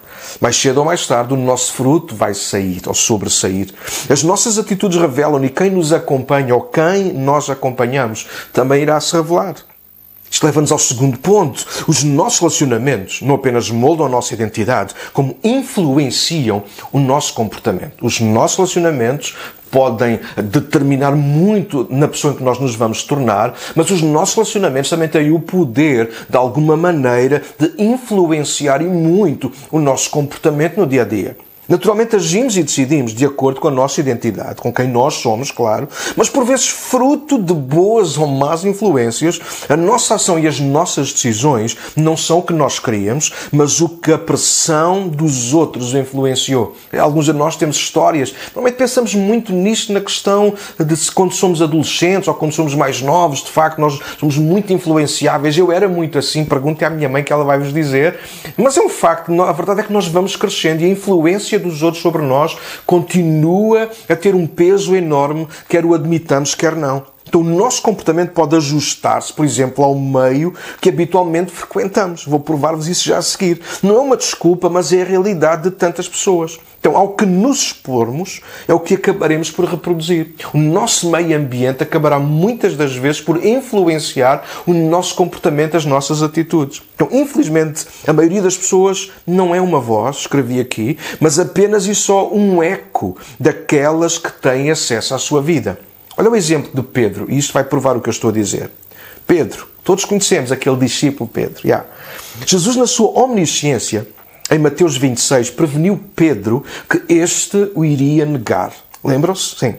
Mais 0.40 0.54
cedo 0.56 0.78
ou 0.78 0.84
mais 0.84 1.04
tarde, 1.08 1.34
o 1.34 1.36
nosso 1.36 1.72
fruto 1.72 2.14
vai 2.14 2.34
sair 2.34 2.82
ou 2.86 2.94
sobressair. 2.94 3.72
As 4.08 4.22
nossas 4.22 4.58
atitudes 4.58 4.96
revelam 4.96 5.44
e 5.44 5.48
quem 5.48 5.70
nos 5.70 5.92
acompanha 5.92 6.54
ou 6.54 6.60
quem 6.60 7.12
nós 7.12 7.50
acompanhamos 7.50 8.28
também 8.52 8.82
irá 8.82 9.00
se 9.00 9.16
revelar. 9.16 9.56
Isto 10.30 10.44
leva-nos 10.44 10.72
ao 10.72 10.78
segundo 10.78 11.18
ponto. 11.18 11.64
Os 11.86 12.02
nossos 12.02 12.40
relacionamentos 12.40 13.22
não 13.22 13.34
apenas 13.36 13.70
moldam 13.70 14.06
a 14.06 14.08
nossa 14.08 14.34
identidade, 14.34 14.94
como 15.12 15.36
influenciam 15.42 16.64
o 16.92 16.98
nosso 16.98 17.34
comportamento. 17.34 18.04
Os 18.04 18.20
nossos 18.20 18.56
relacionamentos 18.56 19.34
podem 19.70 20.20
determinar 20.36 21.12
muito 21.12 21.86
na 21.90 22.08
pessoa 22.08 22.32
em 22.32 22.36
que 22.36 22.42
nós 22.42 22.58
nos 22.58 22.74
vamos 22.74 23.02
tornar, 23.02 23.54
mas 23.74 23.90
os 23.90 24.02
nossos 24.02 24.34
relacionamentos 24.34 24.90
também 24.90 25.08
têm 25.08 25.30
o 25.30 25.40
poder, 25.40 26.10
de 26.28 26.36
alguma 26.36 26.76
maneira, 26.76 27.42
de 27.58 27.72
influenciar 27.82 28.80
e 28.80 28.86
muito 28.86 29.50
o 29.70 29.78
nosso 29.78 30.10
comportamento 30.10 30.78
no 30.78 30.86
dia 30.86 31.02
a 31.02 31.04
dia. 31.04 31.36
Naturalmente 31.68 32.14
agimos 32.14 32.56
e 32.56 32.62
decidimos 32.62 33.12
de 33.12 33.24
acordo 33.24 33.60
com 33.60 33.66
a 33.66 33.72
nossa 33.72 34.00
identidade, 34.00 34.60
com 34.60 34.72
quem 34.72 34.86
nós 34.86 35.14
somos, 35.14 35.50
claro, 35.50 35.88
mas 36.16 36.28
por 36.28 36.44
vezes 36.44 36.68
fruto 36.68 37.42
de 37.42 37.52
boas 37.52 38.16
ou 38.16 38.28
más 38.28 38.64
influências, 38.64 39.40
a 39.68 39.76
nossa 39.76 40.14
ação 40.14 40.38
e 40.38 40.46
as 40.46 40.60
nossas 40.60 41.12
decisões 41.12 41.76
não 41.96 42.16
são 42.16 42.38
o 42.38 42.42
que 42.42 42.52
nós 42.52 42.78
queríamos, 42.78 43.32
mas 43.50 43.80
o 43.80 43.88
que 43.88 44.12
a 44.12 44.18
pressão 44.18 45.08
dos 45.08 45.52
outros 45.52 45.92
influenciou. 45.92 46.76
Alguns 46.96 47.24
de 47.24 47.32
nós 47.32 47.56
temos 47.56 47.76
histórias, 47.76 48.32
normalmente 48.54 48.76
pensamos 48.76 49.14
muito 49.14 49.52
nisto 49.52 49.92
na 49.92 50.00
questão 50.00 50.54
de 50.78 50.96
se 50.96 51.10
quando 51.10 51.32
somos 51.32 51.60
adolescentes 51.60 52.28
ou 52.28 52.34
quando 52.34 52.52
somos 52.52 52.74
mais 52.74 53.02
novos, 53.02 53.42
de 53.42 53.50
facto 53.50 53.80
nós 53.80 53.98
somos 54.20 54.38
muito 54.38 54.72
influenciáveis. 54.72 55.58
Eu 55.58 55.72
era 55.72 55.88
muito 55.88 56.16
assim, 56.16 56.44
pergunte 56.44 56.84
à 56.84 56.90
minha 56.90 57.08
mãe 57.08 57.24
que 57.24 57.32
ela 57.32 57.44
vai 57.44 57.58
vos 57.58 57.72
dizer, 57.72 58.18
mas 58.56 58.76
é 58.76 58.80
um 58.80 58.88
facto, 58.88 59.32
a 59.42 59.52
verdade 59.52 59.80
é 59.80 59.82
que 59.82 59.92
nós 59.92 60.06
vamos 60.06 60.36
crescendo 60.36 60.82
e 60.82 60.84
a 60.84 60.88
influência 60.88 61.55
influência 61.56 61.58
dos 61.58 61.82
outros 61.82 62.02
sobre 62.02 62.22
nós 62.22 62.56
continua 62.84 63.90
a 64.08 64.16
ter 64.16 64.34
um 64.34 64.46
peso 64.46 64.94
enorme, 64.94 65.48
quer 65.68 65.84
o 65.84 65.94
admitamos, 65.94 66.54
quer 66.54 66.76
não. 66.76 67.04
Então, 67.28 67.40
o 67.40 67.44
nosso 67.44 67.82
comportamento 67.82 68.30
pode 68.30 68.54
ajustar-se, 68.54 69.32
por 69.32 69.44
exemplo, 69.44 69.84
ao 69.84 69.96
meio 69.96 70.54
que 70.80 70.88
habitualmente 70.88 71.50
frequentamos. 71.50 72.24
Vou 72.24 72.38
provar-vos 72.38 72.86
isso 72.86 73.04
já 73.04 73.18
a 73.18 73.22
seguir. 73.22 73.60
Não 73.82 73.96
é 73.96 73.98
uma 73.98 74.16
desculpa, 74.16 74.70
mas 74.70 74.92
é 74.92 75.02
a 75.02 75.04
realidade 75.04 75.64
de 75.64 75.70
tantas 75.72 76.08
pessoas. 76.08 76.60
Então, 76.86 76.96
ao 76.96 77.14
que 77.14 77.26
nos 77.26 77.62
expormos, 77.62 78.40
é 78.68 78.72
o 78.72 78.78
que 78.78 78.94
acabaremos 78.94 79.50
por 79.50 79.64
reproduzir. 79.64 80.36
O 80.54 80.58
nosso 80.58 81.10
meio 81.10 81.36
ambiente 81.36 81.82
acabará 81.82 82.20
muitas 82.20 82.76
das 82.76 82.94
vezes 82.94 83.20
por 83.20 83.44
influenciar 83.44 84.44
o 84.64 84.72
nosso 84.72 85.16
comportamento, 85.16 85.76
as 85.76 85.84
nossas 85.84 86.22
atitudes. 86.22 86.80
Então, 86.94 87.08
infelizmente, 87.10 87.84
a 88.06 88.12
maioria 88.12 88.40
das 88.40 88.56
pessoas 88.56 89.10
não 89.26 89.52
é 89.52 89.60
uma 89.60 89.80
voz, 89.80 90.18
escrevi 90.18 90.60
aqui, 90.60 90.96
mas 91.18 91.40
apenas 91.40 91.86
e 91.86 91.94
só 91.94 92.32
um 92.32 92.62
eco 92.62 93.16
daquelas 93.40 94.16
que 94.16 94.30
têm 94.30 94.70
acesso 94.70 95.12
à 95.12 95.18
sua 95.18 95.42
vida. 95.42 95.80
Olha 96.16 96.30
o 96.30 96.36
exemplo 96.36 96.70
de 96.72 96.82
Pedro, 96.82 97.26
e 97.28 97.36
isto 97.36 97.52
vai 97.52 97.64
provar 97.64 97.96
o 97.96 98.00
que 98.00 98.08
eu 98.08 98.12
estou 98.12 98.30
a 98.30 98.32
dizer. 98.32 98.70
Pedro, 99.26 99.66
todos 99.82 100.04
conhecemos 100.04 100.52
aquele 100.52 100.76
discípulo 100.76 101.28
Pedro. 101.28 101.66
Yeah. 101.66 101.84
Jesus, 102.46 102.76
na 102.76 102.86
sua 102.86 103.08
omnisciência, 103.08 104.06
em 104.50 104.58
Mateus 104.58 104.96
26, 104.96 105.50
preveniu 105.50 106.00
Pedro 106.14 106.64
que 106.88 107.02
este 107.12 107.70
o 107.74 107.84
iria 107.84 108.24
negar. 108.24 108.72
Lembram-se? 109.02 109.56
Sim. 109.56 109.74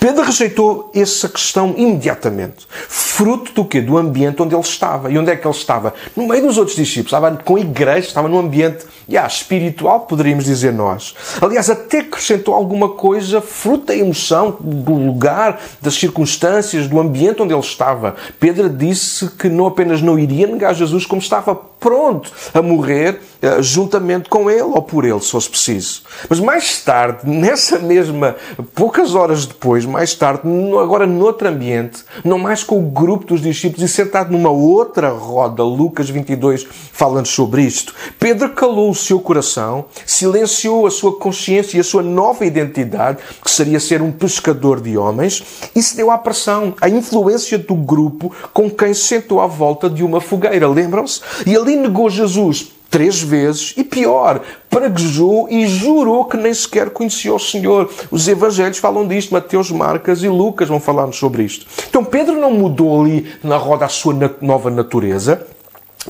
Pedro 0.00 0.24
rejeitou 0.24 0.90
essa 0.94 1.28
questão 1.28 1.74
imediatamente. 1.76 2.66
Fruto 2.88 3.52
do 3.52 3.64
quê? 3.64 3.80
Do 3.80 3.96
ambiente 3.96 4.42
onde 4.42 4.54
ele 4.54 4.62
estava. 4.62 5.10
E 5.10 5.18
onde 5.18 5.30
é 5.30 5.36
que 5.36 5.46
ele 5.46 5.54
estava? 5.54 5.94
No 6.16 6.26
meio 6.26 6.46
dos 6.46 6.58
outros 6.58 6.76
discípulos. 6.76 7.06
Estava 7.06 7.36
com 7.36 7.56
a 7.56 7.60
igreja, 7.60 8.08
estava 8.08 8.28
num 8.28 8.38
ambiente 8.38 8.84
yeah, 9.08 9.26
espiritual, 9.26 10.00
poderíamos 10.00 10.44
dizer 10.44 10.72
nós. 10.72 11.14
Aliás, 11.40 11.70
até 11.70 12.00
acrescentou 12.00 12.54
alguma 12.54 12.90
coisa 12.90 13.40
fruto 13.40 13.86
da 13.86 13.96
emoção, 13.96 14.56
do 14.60 14.92
lugar, 14.92 15.60
das 15.80 15.94
circunstâncias, 15.94 16.86
do 16.86 17.00
ambiente 17.00 17.40
onde 17.40 17.54
ele 17.54 17.60
estava. 17.60 18.16
Pedro 18.38 18.68
disse 18.68 19.28
que 19.30 19.48
não 19.48 19.66
apenas 19.66 20.02
não 20.02 20.18
iria 20.18 20.46
negar 20.46 20.74
Jesus, 20.74 21.06
como 21.06 21.22
estava 21.22 21.54
pronto 21.54 22.30
a 22.52 22.60
morrer 22.60 23.20
uh, 23.42 23.62
juntamente 23.62 24.28
com 24.28 24.50
ele 24.50 24.62
ou 24.62 24.82
por 24.82 25.04
ele, 25.04 25.20
se 25.20 25.30
fosse 25.30 25.48
preciso. 25.48 26.02
Mas 26.28 26.40
mais 26.40 26.82
tarde, 26.82 27.20
nessa 27.28 27.78
mesma, 27.78 28.36
poucas 28.74 29.14
horas 29.14 29.46
depois, 29.46 29.86
mais 29.86 30.14
tarde, 30.14 30.42
agora 30.82 31.06
noutro 31.06 31.48
ambiente, 31.48 32.04
não 32.24 32.38
mais 32.38 32.62
com 32.62 32.78
o 32.78 32.90
grupo 32.90 33.26
dos 33.26 33.40
discípulos 33.40 33.88
e 33.88 33.92
sentado 33.92 34.32
numa 34.32 34.50
outra 34.50 35.10
roda, 35.10 35.62
Lucas 35.62 36.10
22, 36.10 36.66
falando 36.92 37.26
sobre 37.26 37.62
isto, 37.62 37.94
Pedro 38.18 38.50
calou 38.50 38.94
seu 38.98 39.20
coração, 39.20 39.86
silenciou 40.04 40.86
a 40.86 40.90
sua 40.90 41.12
consciência 41.16 41.76
e 41.76 41.80
a 41.80 41.84
sua 41.84 42.02
nova 42.02 42.44
identidade, 42.44 43.18
que 43.42 43.50
seria 43.50 43.80
ser 43.80 44.02
um 44.02 44.12
pescador 44.12 44.80
de 44.80 44.96
homens, 44.96 45.42
e 45.74 45.82
se 45.82 45.96
deu 45.96 46.10
à 46.10 46.18
pressão, 46.18 46.74
à 46.80 46.88
influência 46.88 47.58
do 47.58 47.74
grupo 47.74 48.32
com 48.52 48.70
quem 48.70 48.92
se 48.92 49.02
sentou 49.02 49.40
à 49.40 49.46
volta 49.46 49.88
de 49.88 50.02
uma 50.02 50.20
fogueira. 50.20 50.68
Lembram-se? 50.68 51.20
E 51.46 51.56
ali 51.56 51.76
negou 51.76 52.10
Jesus 52.10 52.72
três 52.90 53.20
vezes 53.20 53.74
e 53.76 53.84
pior, 53.84 54.40
praguejou 54.70 55.48
e 55.50 55.66
jurou 55.66 56.24
que 56.24 56.36
nem 56.36 56.52
sequer 56.52 56.90
conhecia 56.90 57.34
o 57.34 57.38
Senhor. 57.38 57.90
Os 58.10 58.26
evangelhos 58.28 58.78
falam 58.78 59.06
disto, 59.06 59.32
Mateus, 59.32 59.70
Marcas 59.70 60.22
e 60.22 60.28
Lucas 60.28 60.68
vão 60.68 60.80
falar 60.80 61.12
sobre 61.12 61.42
isto. 61.42 61.66
Então 61.88 62.04
Pedro 62.04 62.40
não 62.40 62.52
mudou 62.52 63.00
ali 63.00 63.26
na 63.42 63.56
roda 63.56 63.84
a 63.84 63.88
sua 63.88 64.14
nova 64.40 64.70
natureza, 64.70 65.46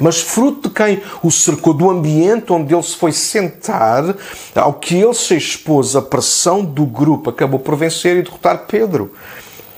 mas 0.00 0.20
fruto 0.20 0.68
de 0.68 0.74
quem 0.74 1.02
o 1.22 1.30
cercou, 1.30 1.74
do 1.74 1.90
ambiente 1.90 2.52
onde 2.52 2.74
ele 2.74 2.82
se 2.82 2.96
foi 2.96 3.12
sentar, 3.12 4.14
ao 4.54 4.74
que 4.74 4.96
ele 4.96 5.14
se 5.14 5.36
expôs, 5.36 5.96
a 5.96 6.02
pressão 6.02 6.64
do 6.64 6.84
grupo 6.84 7.30
acabou 7.30 7.58
por 7.58 7.76
vencer 7.76 8.16
e 8.16 8.22
derrotar 8.22 8.66
Pedro. 8.66 9.12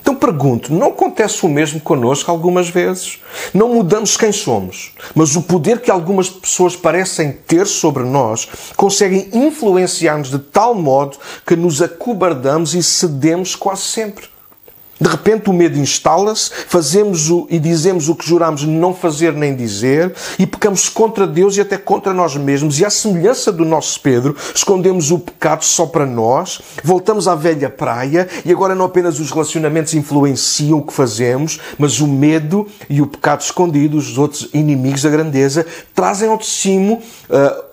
Então 0.01 0.15
pergunto, 0.15 0.73
não 0.73 0.87
acontece 0.87 1.45
o 1.45 1.49
mesmo 1.49 1.79
connosco 1.79 2.31
algumas 2.31 2.67
vezes? 2.67 3.19
Não 3.53 3.69
mudamos 3.69 4.17
quem 4.17 4.31
somos, 4.31 4.93
mas 5.13 5.35
o 5.35 5.43
poder 5.43 5.79
que 5.79 5.91
algumas 5.91 6.27
pessoas 6.27 6.75
parecem 6.75 7.31
ter 7.31 7.67
sobre 7.67 8.03
nós 8.03 8.47
conseguem 8.75 9.29
influenciar-nos 9.31 10.31
de 10.31 10.39
tal 10.39 10.73
modo 10.73 11.17
que 11.45 11.55
nos 11.55 11.81
acobardamos 11.83 12.73
e 12.73 12.81
cedemos 12.81 13.55
quase 13.55 13.83
sempre. 13.83 14.30
De 15.01 15.09
repente 15.09 15.49
o 15.49 15.53
medo 15.53 15.79
instala-se, 15.79 16.51
fazemos 16.67 17.31
o, 17.31 17.47
e 17.49 17.57
dizemos 17.57 18.07
o 18.07 18.13
que 18.13 18.23
juramos 18.23 18.63
não 18.65 18.93
fazer 18.93 19.33
nem 19.33 19.55
dizer, 19.55 20.13
e 20.37 20.45
pecamos 20.45 20.87
contra 20.89 21.25
Deus 21.25 21.57
e 21.57 21.61
até 21.61 21.75
contra 21.75 22.13
nós 22.13 22.35
mesmos, 22.35 22.79
e 22.79 22.85
à 22.85 22.89
semelhança 22.91 23.51
do 23.51 23.65
nosso 23.65 23.99
Pedro, 23.99 24.35
escondemos 24.53 25.09
o 25.09 25.17
pecado 25.17 25.65
só 25.65 25.87
para 25.87 26.05
nós, 26.05 26.61
voltamos 26.83 27.27
à 27.27 27.33
velha 27.33 27.67
praia, 27.67 28.27
e 28.45 28.51
agora 28.51 28.75
não 28.75 28.85
apenas 28.85 29.19
os 29.19 29.31
relacionamentos 29.31 29.95
influenciam 29.95 30.77
o 30.77 30.83
que 30.83 30.93
fazemos, 30.93 31.59
mas 31.79 31.99
o 31.99 32.05
medo 32.05 32.67
e 32.87 33.01
o 33.01 33.07
pecado 33.07 33.41
escondido, 33.41 33.97
os 33.97 34.19
outros 34.19 34.49
inimigos 34.53 35.01
da 35.01 35.09
grandeza, 35.09 35.65
trazem 35.95 36.29
ao 36.29 36.37
de 36.37 36.45
cima 36.45 36.93
uh, 36.93 37.01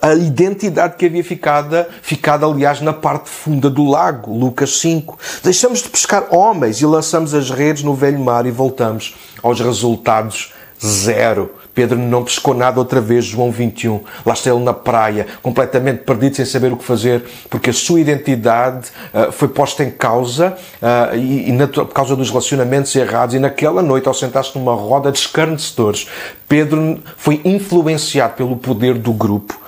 a 0.01 0.15
identidade 0.15 0.95
que 0.95 1.05
havia 1.05 1.23
ficado, 1.23 1.85
ficado, 2.01 2.43
aliás, 2.43 2.81
na 2.81 2.93
parte 2.93 3.29
funda 3.29 3.69
do 3.69 3.85
lago, 3.85 4.35
Lucas 4.35 4.79
5. 4.79 5.15
Deixamos 5.43 5.83
de 5.83 5.89
pescar 5.89 6.33
homens 6.33 6.81
e 6.81 6.85
lançamos 6.87 7.18
lançamos 7.19 7.33
as 7.33 7.49
redes 7.49 7.83
no 7.83 7.93
velho 7.93 8.19
mar 8.19 8.45
e 8.45 8.51
voltamos 8.51 9.15
aos 9.43 9.59
resultados 9.59 10.53
zero. 10.83 11.51
Pedro 11.73 11.97
não 11.97 12.23
pescou 12.23 12.53
nada 12.53 12.79
outra 12.79 13.01
vez, 13.01 13.25
João 13.25 13.51
21. 13.51 14.01
Lá 14.25 14.33
está 14.33 14.49
ele 14.49 14.63
na 14.63 14.73
praia, 14.73 15.27
completamente 15.41 15.99
perdido, 15.99 16.37
sem 16.37 16.45
saber 16.45 16.71
o 16.71 16.77
que 16.77 16.83
fazer, 16.83 17.23
porque 17.49 17.69
a 17.69 17.73
sua 17.73 17.99
identidade 17.99 18.87
uh, 19.13 19.31
foi 19.31 19.49
posta 19.49 19.83
em 19.83 19.91
causa 19.91 20.57
uh, 20.81 21.15
e, 21.15 21.49
e 21.49 21.51
na, 21.51 21.67
por 21.67 21.87
causa 21.87 22.15
dos 22.15 22.29
relacionamentos 22.29 22.95
errados. 22.95 23.35
E 23.35 23.39
naquela 23.39 23.81
noite, 23.81 24.07
ao 24.07 24.13
sentar-se 24.13 24.57
numa 24.57 24.73
roda 24.73 25.11
de 25.11 25.19
escarnecedores, 25.19 26.07
Pedro 26.47 26.99
foi 27.17 27.41
influenciado 27.43 28.35
pelo 28.35 28.55
poder 28.55 28.95
do 28.95 29.11
grupo. 29.11 29.59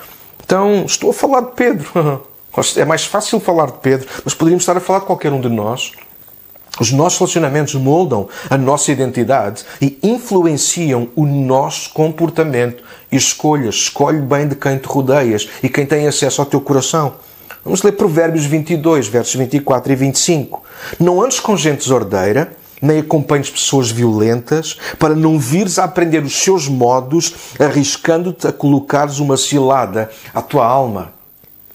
Então, 0.43 0.83
estou 0.85 1.11
a 1.11 1.13
falar 1.13 1.41
de 1.41 1.51
Pedro. 1.51 2.23
É 2.75 2.83
mais 2.83 3.05
fácil 3.05 3.39
falar 3.39 3.67
de 3.67 3.77
Pedro, 3.77 4.09
mas 4.25 4.33
poderíamos 4.33 4.63
estar 4.63 4.75
a 4.75 4.81
falar 4.81 4.99
de 4.99 5.05
qualquer 5.05 5.31
um 5.31 5.39
de 5.39 5.47
nós. 5.47 5.93
Os 6.79 6.91
nossos 6.91 7.19
relacionamentos 7.19 7.75
moldam 7.75 8.27
a 8.49 8.57
nossa 8.57 8.91
identidade 8.91 9.65
e 9.81 9.99
influenciam 10.01 11.09
o 11.15 11.25
nosso 11.25 11.89
comportamento 11.91 12.83
e 13.11 13.17
escolhas. 13.17 13.75
Escolhe 13.75 14.21
bem 14.21 14.47
de 14.47 14.55
quem 14.55 14.77
te 14.77 14.87
rodeias 14.87 15.49
e 15.61 15.69
quem 15.69 15.85
tem 15.85 16.07
acesso 16.07 16.41
ao 16.41 16.47
teu 16.47 16.61
coração. 16.61 17.13
Vamos 17.63 17.83
ler 17.83 17.91
Provérbios 17.91 18.45
22, 18.45 19.07
versos 19.07 19.35
24 19.35 19.91
e 19.91 19.95
25. 19.95 20.63
Não 20.99 21.21
andes 21.21 21.39
com 21.39 21.55
gente 21.55 21.79
desordeira, 21.79 22.55
nem 22.81 22.99
acompanhes 22.99 23.49
pessoas 23.49 23.91
violentas, 23.91 24.77
para 24.97 25.13
não 25.13 25.37
vires 25.37 25.77
a 25.77 25.83
aprender 25.83 26.23
os 26.23 26.41
seus 26.41 26.67
modos, 26.67 27.35
arriscando-te 27.59 28.47
a 28.47 28.51
colocares 28.51 29.19
uma 29.19 29.37
cilada 29.37 30.09
à 30.33 30.41
tua 30.41 30.65
alma. 30.65 31.13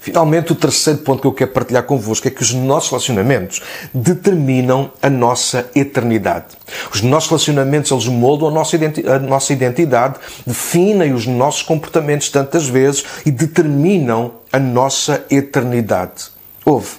Finalmente, 0.07 0.53
o 0.53 0.55
terceiro 0.55 1.01
ponto 1.01 1.21
que 1.21 1.27
eu 1.27 1.33
quero 1.33 1.51
partilhar 1.51 1.83
convosco 1.83 2.29
é 2.29 2.31
que 2.31 2.41
os 2.41 2.55
nossos 2.55 2.91
relacionamentos 2.91 3.61
determinam 3.93 4.93
a 5.03 5.11
nossa 5.11 5.69
eternidade. 5.75 6.57
Os 6.95 7.03
nossos 7.03 7.29
relacionamentos, 7.29 7.91
eles 7.91 8.07
moldam 8.07 8.47
a 8.47 8.51
nossa, 8.53 8.77
a 8.77 9.19
nossa 9.19 9.53
identidade, 9.53 10.15
definem 10.47 11.13
os 11.13 11.27
nossos 11.27 11.63
comportamentos 11.63 12.29
tantas 12.29 12.69
vezes 12.69 13.05
e 13.27 13.33
determinam 13.33 14.35
a 14.53 14.61
nossa 14.61 15.25
eternidade. 15.29 16.27
Houve 16.65 16.91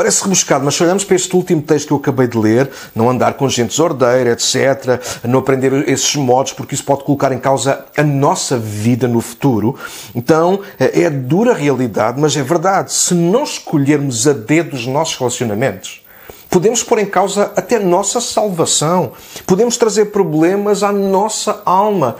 Parece 0.00 0.22
rebuscado, 0.22 0.64
mas 0.64 0.76
se 0.76 0.82
olhamos 0.82 1.04
para 1.04 1.14
este 1.14 1.36
último 1.36 1.60
texto 1.60 1.88
que 1.88 1.92
eu 1.92 1.98
acabei 1.98 2.26
de 2.26 2.38
ler, 2.38 2.70
não 2.94 3.10
andar 3.10 3.34
com 3.34 3.46
gente 3.50 3.68
desordeira, 3.68 4.30
etc., 4.30 4.98
não 5.24 5.40
aprender 5.40 5.86
esses 5.86 6.16
modos, 6.16 6.54
porque 6.54 6.74
isso 6.74 6.84
pode 6.84 7.04
colocar 7.04 7.30
em 7.32 7.38
causa 7.38 7.84
a 7.94 8.02
nossa 8.02 8.56
vida 8.56 9.06
no 9.06 9.20
futuro, 9.20 9.78
então 10.14 10.60
é 10.78 11.10
dura 11.10 11.52
realidade, 11.52 12.18
mas 12.18 12.34
é 12.34 12.42
verdade. 12.42 12.94
Se 12.94 13.12
não 13.12 13.42
escolhermos 13.42 14.26
a 14.26 14.32
dedo 14.32 14.72
os 14.72 14.86
nossos 14.86 15.18
relacionamentos, 15.18 16.02
podemos 16.48 16.82
pôr 16.82 17.00
em 17.00 17.04
causa 17.04 17.52
até 17.54 17.76
a 17.76 17.80
nossa 17.80 18.22
salvação, 18.22 19.12
podemos 19.46 19.76
trazer 19.76 20.06
problemas 20.06 20.82
à 20.82 20.90
nossa 20.90 21.60
alma. 21.66 22.16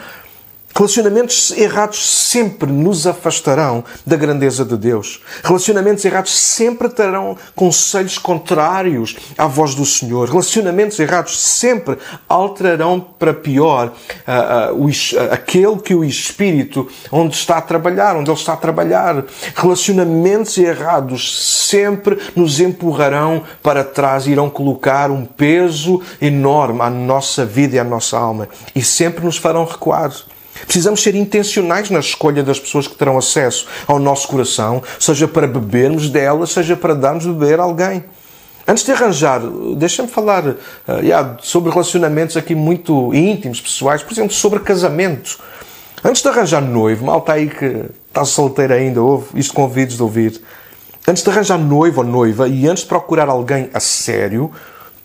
Relacionamentos 0.74 1.50
errados 1.50 2.08
sempre 2.08 2.70
nos 2.70 3.06
afastarão 3.06 3.84
da 4.06 4.16
grandeza 4.16 4.64
de 4.64 4.76
Deus. 4.76 5.20
Relacionamentos 5.42 6.04
errados 6.04 6.32
sempre 6.38 6.88
terão 6.88 7.36
conselhos 7.54 8.16
contrários 8.16 9.16
à 9.36 9.46
voz 9.46 9.74
do 9.74 9.84
Senhor. 9.84 10.28
Relacionamentos 10.28 10.98
errados 10.98 11.38
sempre 11.40 11.98
alterarão 12.28 13.00
para 13.00 13.34
pior 13.34 13.88
uh, 13.88 14.72
uh, 14.72 14.84
o, 14.84 14.86
uh, 14.86 15.32
aquele 15.32 15.76
que 15.78 15.94
o 15.94 16.04
Espírito 16.04 16.88
onde 17.10 17.34
está 17.34 17.58
a 17.58 17.62
trabalhar, 17.62 18.16
onde 18.16 18.30
Ele 18.30 18.38
está 18.38 18.52
a 18.54 18.56
trabalhar. 18.56 19.24
Relacionamentos 19.54 20.56
errados 20.56 21.66
sempre 21.68 22.18
nos 22.34 22.60
empurrarão 22.60 23.42
para 23.62 23.84
trás 23.84 24.26
e 24.26 24.30
irão 24.30 24.48
colocar 24.48 25.10
um 25.10 25.24
peso 25.26 26.00
enorme 26.22 26.80
à 26.80 26.88
nossa 26.88 27.44
vida 27.44 27.76
e 27.76 27.78
à 27.78 27.84
nossa 27.84 28.16
alma 28.16 28.48
e 28.74 28.82
sempre 28.82 29.24
nos 29.24 29.36
farão 29.36 29.64
recuar. 29.64 30.10
Precisamos 30.64 31.02
ser 31.02 31.14
intencionais 31.14 31.90
na 31.90 32.00
escolha 32.00 32.42
das 32.42 32.58
pessoas 32.58 32.86
que 32.86 32.94
terão 32.94 33.18
acesso 33.18 33.66
ao 33.86 33.98
nosso 33.98 34.28
coração, 34.28 34.82
seja 34.98 35.26
para 35.26 35.46
bebermos 35.46 36.08
delas, 36.08 36.50
seja 36.50 36.76
para 36.76 36.94
darmos 36.94 37.26
beber 37.26 37.60
a 37.60 37.64
alguém. 37.64 38.04
Antes 38.66 38.84
de 38.84 38.92
arranjar, 38.92 39.40
deixa-me 39.76 40.08
falar 40.08 40.46
uh, 40.46 40.56
yeah, 41.02 41.36
sobre 41.42 41.70
relacionamentos 41.70 42.36
aqui 42.36 42.54
muito 42.54 43.12
íntimos, 43.14 43.60
pessoais, 43.60 44.02
por 44.02 44.12
exemplo, 44.12 44.32
sobre 44.32 44.60
casamento. 44.60 45.38
Antes 46.04 46.22
de 46.22 46.28
arranjar 46.28 46.62
noivo, 46.62 47.04
mal 47.04 47.18
está 47.18 47.32
aí 47.32 47.48
que 47.48 47.84
está 48.06 48.24
solteiro 48.24 48.72
ainda, 48.72 49.02
ouve, 49.02 49.26
isto 49.34 49.52
convides 49.54 49.96
de 49.96 50.02
ouvir. 50.02 50.40
Antes 51.06 51.22
de 51.22 51.30
arranjar 51.30 51.58
noivo 51.58 52.00
ou 52.00 52.06
noiva 52.06 52.48
e 52.48 52.68
antes 52.68 52.84
de 52.84 52.88
procurar 52.88 53.28
alguém 53.28 53.68
a 53.74 53.80
sério, 53.80 54.52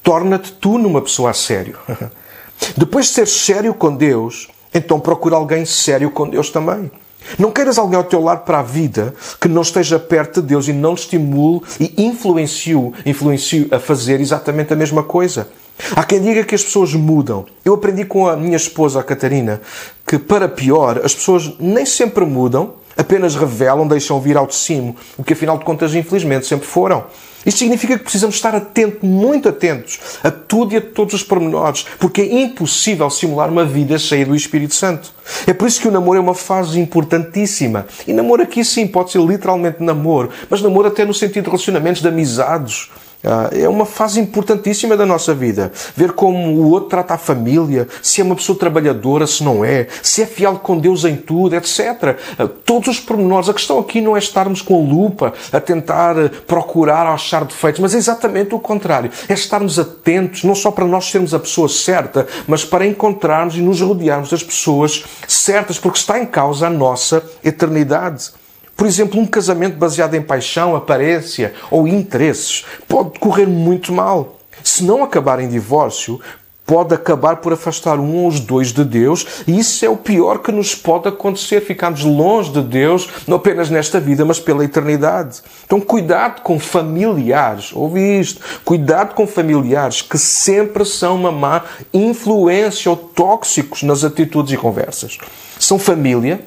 torna-te 0.04 0.52
tu 0.54 0.78
numa 0.78 1.02
pessoa 1.02 1.32
a 1.32 1.34
sério. 1.34 1.78
Depois 2.78 3.08
de 3.08 3.14
ser 3.14 3.28
sério 3.28 3.74
com 3.74 3.96
Deus, 3.96 4.48
então 4.76 5.00
procura 5.00 5.38
alguém 5.38 5.66
sério 5.66 6.12
com 6.12 6.30
Deus 6.30 6.50
também. 6.52 6.92
Não 7.40 7.52
queiras 7.52 7.78
alguém 7.78 7.98
ao 7.98 8.04
teu 8.04 8.22
lado 8.22 8.44
para 8.46 8.60
a 8.60 8.64
vida 8.64 9.16
que 9.42 9.48
não 9.48 9.64
esteja 9.64 9.98
perto 9.98 10.42
de 10.42 10.48
Deus 10.50 10.68
e 10.68 10.74
não 10.74 10.94
te 10.94 11.00
estimule 11.00 11.62
e 11.80 12.06
influencie, 12.06 12.92
influencie 13.06 13.68
a 13.72 13.80
fazer 13.80 14.20
exatamente 14.22 14.74
a 14.74 14.76
mesma 14.76 15.02
coisa. 15.02 15.48
Há 15.96 16.04
quem 16.04 16.22
diga 16.22 16.44
que 16.44 16.56
as 16.56 16.64
pessoas 16.64 16.94
mudam. 16.94 17.46
Eu 17.64 17.74
aprendi 17.74 18.06
com 18.06 18.28
a 18.28 18.36
minha 18.36 18.56
esposa, 18.56 19.00
a 19.00 19.04
Catarina, 19.04 19.62
que 20.06 20.20
para 20.20 20.48
pior, 20.48 21.02
as 21.04 21.16
pessoas 21.16 21.54
nem 21.60 21.86
sempre 21.86 22.26
mudam, 22.26 22.76
apenas 22.98 23.36
revelam, 23.36 23.88
deixam 23.88 24.20
vir 24.20 24.38
ao 24.38 24.48
de 24.48 24.56
cima, 24.56 24.96
o 25.18 25.24
que 25.24 25.34
afinal 25.34 25.58
de 25.58 25.66
contas, 25.66 25.94
infelizmente, 25.94 26.46
sempre 26.46 26.68
foram. 26.68 27.06
Isto 27.46 27.60
significa 27.60 27.96
que 27.98 28.04
precisamos 28.04 28.36
estar 28.36 28.56
atentos, 28.56 29.08
muito 29.08 29.48
atentos 29.48 30.00
a 30.24 30.32
tudo 30.32 30.74
e 30.74 30.78
a 30.78 30.82
todos 30.82 31.14
os 31.14 31.22
pormenores, 31.22 31.86
porque 32.00 32.22
é 32.22 32.42
impossível 32.42 33.08
simular 33.10 33.50
uma 33.50 33.64
vida 33.64 34.00
cheia 34.00 34.26
do 34.26 34.36
Espírito 34.36 34.74
Santo. 34.74 35.14
É 35.46 35.54
por 35.54 35.68
isso 35.68 35.80
que 35.80 35.88
o 35.88 35.92
namoro 35.92 36.18
é 36.18 36.22
uma 36.22 36.34
fase 36.34 36.80
importantíssima. 36.80 37.86
E 38.08 38.14
namoro 38.14 38.42
aqui 38.42 38.66
sim 38.66 38.88
pode 38.88 39.12
ser 39.12 39.22
literalmente 39.22 39.84
namoro, 39.84 40.32
mas 40.50 40.62
namoro 40.62 40.88
até 40.88 41.06
no 41.06 41.14
sentido 41.14 41.44
de 41.44 41.50
relacionamentos, 41.50 42.02
de 42.02 42.08
amizades. 42.08 42.90
Ah, 43.26 43.50
é 43.52 43.68
uma 43.68 43.86
fase 43.86 44.20
importantíssima 44.20 44.96
da 44.96 45.06
nossa 45.06 45.34
vida. 45.34 45.72
Ver 45.96 46.12
como 46.12 46.62
o 46.62 46.70
outro 46.70 46.90
trata 46.90 47.16
a 47.16 47.18
família, 47.18 47.88
se 48.02 48.22
é 48.22 48.24
uma 48.24 48.36
pessoa 48.36 48.58
trabalhadora, 48.58 49.26
se 49.26 49.44
não 49.44 49.66
é, 49.66 49.88
se 50.04 50.22
é 50.22 50.26
fiel 50.26 50.60
com 50.60 50.78
Deus 50.78 51.04
em 51.06 51.16
tudo, 51.16 51.56
etc. 51.56 52.18
Ah, 52.38 52.48
todos 52.64 52.88
os 52.90 53.00
pormenores. 53.00 53.50
A 53.50 53.54
questão 53.54 53.80
aqui 53.80 54.00
não 54.02 54.16
é 54.16 54.20
estarmos 54.20 54.62
com 54.62 54.76
a 54.76 54.88
lupa 54.88 55.34
a 55.52 55.60
tentar 55.60 56.16
procurar 56.46 57.08
achar 57.08 57.44
defeitos, 57.46 57.82
mas 57.82 57.96
é 57.96 57.98
exatamente 57.98 58.54
o 58.54 58.60
contrário. 58.60 59.10
É 59.28 59.34
estarmos 59.34 59.80
atentos, 59.80 60.44
não 60.44 60.56
só 60.56 60.72
para 60.72 60.86
nós 60.86 61.06
sermos 61.06 61.34
a 61.34 61.40
pessoa 61.40 61.68
certa, 61.68 62.28
mas 62.48 62.64
para 62.64 62.86
encontrarmos 62.86 63.56
e 63.56 63.62
nos 63.62 63.82
rodearmos 63.82 64.30
das 64.30 64.44
pessoas 64.44 65.04
certas, 65.28 65.80
porque 65.80 65.98
está 65.98 66.20
em 66.20 66.26
causa 66.26 66.68
a 66.68 66.70
nossa 66.70 67.24
eternidade. 67.44 68.32
Por 68.76 68.86
exemplo, 68.86 69.20
um 69.20 69.26
casamento 69.26 69.78
baseado 69.78 70.16
em 70.16 70.22
paixão, 70.22 70.76
aparência 70.76 71.54
ou 71.72 71.88
interesses 71.88 72.66
pode 72.88 73.20
correr 73.20 73.46
muito 73.46 73.94
mal. 73.94 74.40
Se 74.64 74.84
não 74.84 75.04
acabar 75.04 75.40
em 75.40 75.48
divórcio, 75.48 76.20
pode 76.66 76.94
acabar 76.94 77.38
por 77.38 77.54
afastar 77.54 78.00
um 78.00 78.24
ou 78.24 78.28
os 78.28 78.40
dois 78.40 78.74
de 78.74 78.84
Deus, 78.84 79.44
e 79.48 79.60
isso 79.60 79.86
é 79.86 79.90
o 79.90 79.96
pior 79.96 80.40
que 80.40 80.52
nos 80.52 80.74
pode 80.74 81.08
acontecer, 81.08 81.62
ficarmos 81.62 82.04
longe 82.04 82.52
de 82.52 82.62
Deus, 82.62 83.08
não 83.28 83.38
apenas 83.38 83.70
nesta 83.70 84.00
vida, 84.00 84.26
mas 84.26 84.40
pela 84.40 84.66
eternidade. 84.66 85.42
Então, 85.66 85.80
cuidado 85.80 86.42
com 86.42 86.60
familiares, 86.60 87.72
ouvi 87.74 88.20
isto, 88.20 88.42
cuidado 88.64 89.14
com 89.14 89.28
familiares 89.28 90.02
que 90.02 90.18
sempre 90.18 90.84
são 90.86 91.16
uma 91.16 91.32
má 91.32 91.64
influência 91.94 92.90
ou 92.90 92.98
tóxicos 92.98 93.84
nas 93.84 94.04
atitudes 94.04 94.52
e 94.52 94.58
conversas. 94.58 95.20
São 95.60 95.80
família, 95.80 96.42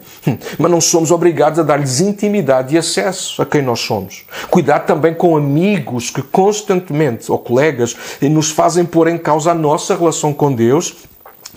mas 0.58 0.70
não 0.70 0.80
somos 0.80 1.10
obrigados 1.10 1.58
a 1.58 1.62
dar-lhes 1.62 2.00
intimidade 2.00 2.74
e 2.74 2.78
acesso 2.78 3.40
a 3.40 3.46
quem 3.46 3.62
nós 3.62 3.80
somos. 3.80 4.24
Cuidado 4.50 4.86
também 4.86 5.14
com 5.14 5.36
amigos 5.36 6.10
que 6.10 6.22
constantemente, 6.22 7.30
ou 7.30 7.38
colegas, 7.38 7.96
nos 8.20 8.50
fazem 8.50 8.84
pôr 8.84 9.08
em 9.08 9.18
causa 9.18 9.50
a 9.50 9.54
nossa 9.54 9.94
relação 9.96 10.32
com 10.32 10.52
Deus 10.52 10.94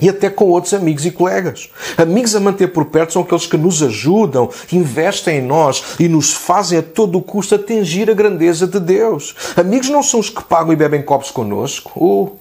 e 0.01 0.09
até 0.09 0.29
com 0.29 0.45
outros 0.45 0.73
amigos 0.73 1.05
e 1.05 1.11
colegas. 1.11 1.69
Amigos 1.97 2.35
a 2.35 2.39
manter 2.39 2.67
por 2.67 2.85
perto 2.85 3.13
são 3.13 3.21
aqueles 3.21 3.45
que 3.45 3.55
nos 3.55 3.83
ajudam, 3.83 4.49
investem 4.71 5.37
em 5.37 5.41
nós 5.41 5.95
e 5.99 6.07
nos 6.07 6.33
fazem 6.33 6.79
a 6.79 6.81
todo 6.81 7.19
o 7.19 7.21
custo 7.21 7.55
atingir 7.55 8.09
a 8.09 8.13
grandeza 8.13 8.65
de 8.65 8.79
Deus. 8.79 9.35
Amigos 9.55 9.89
não 9.89 10.01
são 10.01 10.19
os 10.19 10.29
que 10.29 10.43
pagam 10.43 10.73
e 10.73 10.75
bebem 10.75 11.03
copos 11.03 11.29
connosco. 11.29 11.91
Uh, 11.95 12.40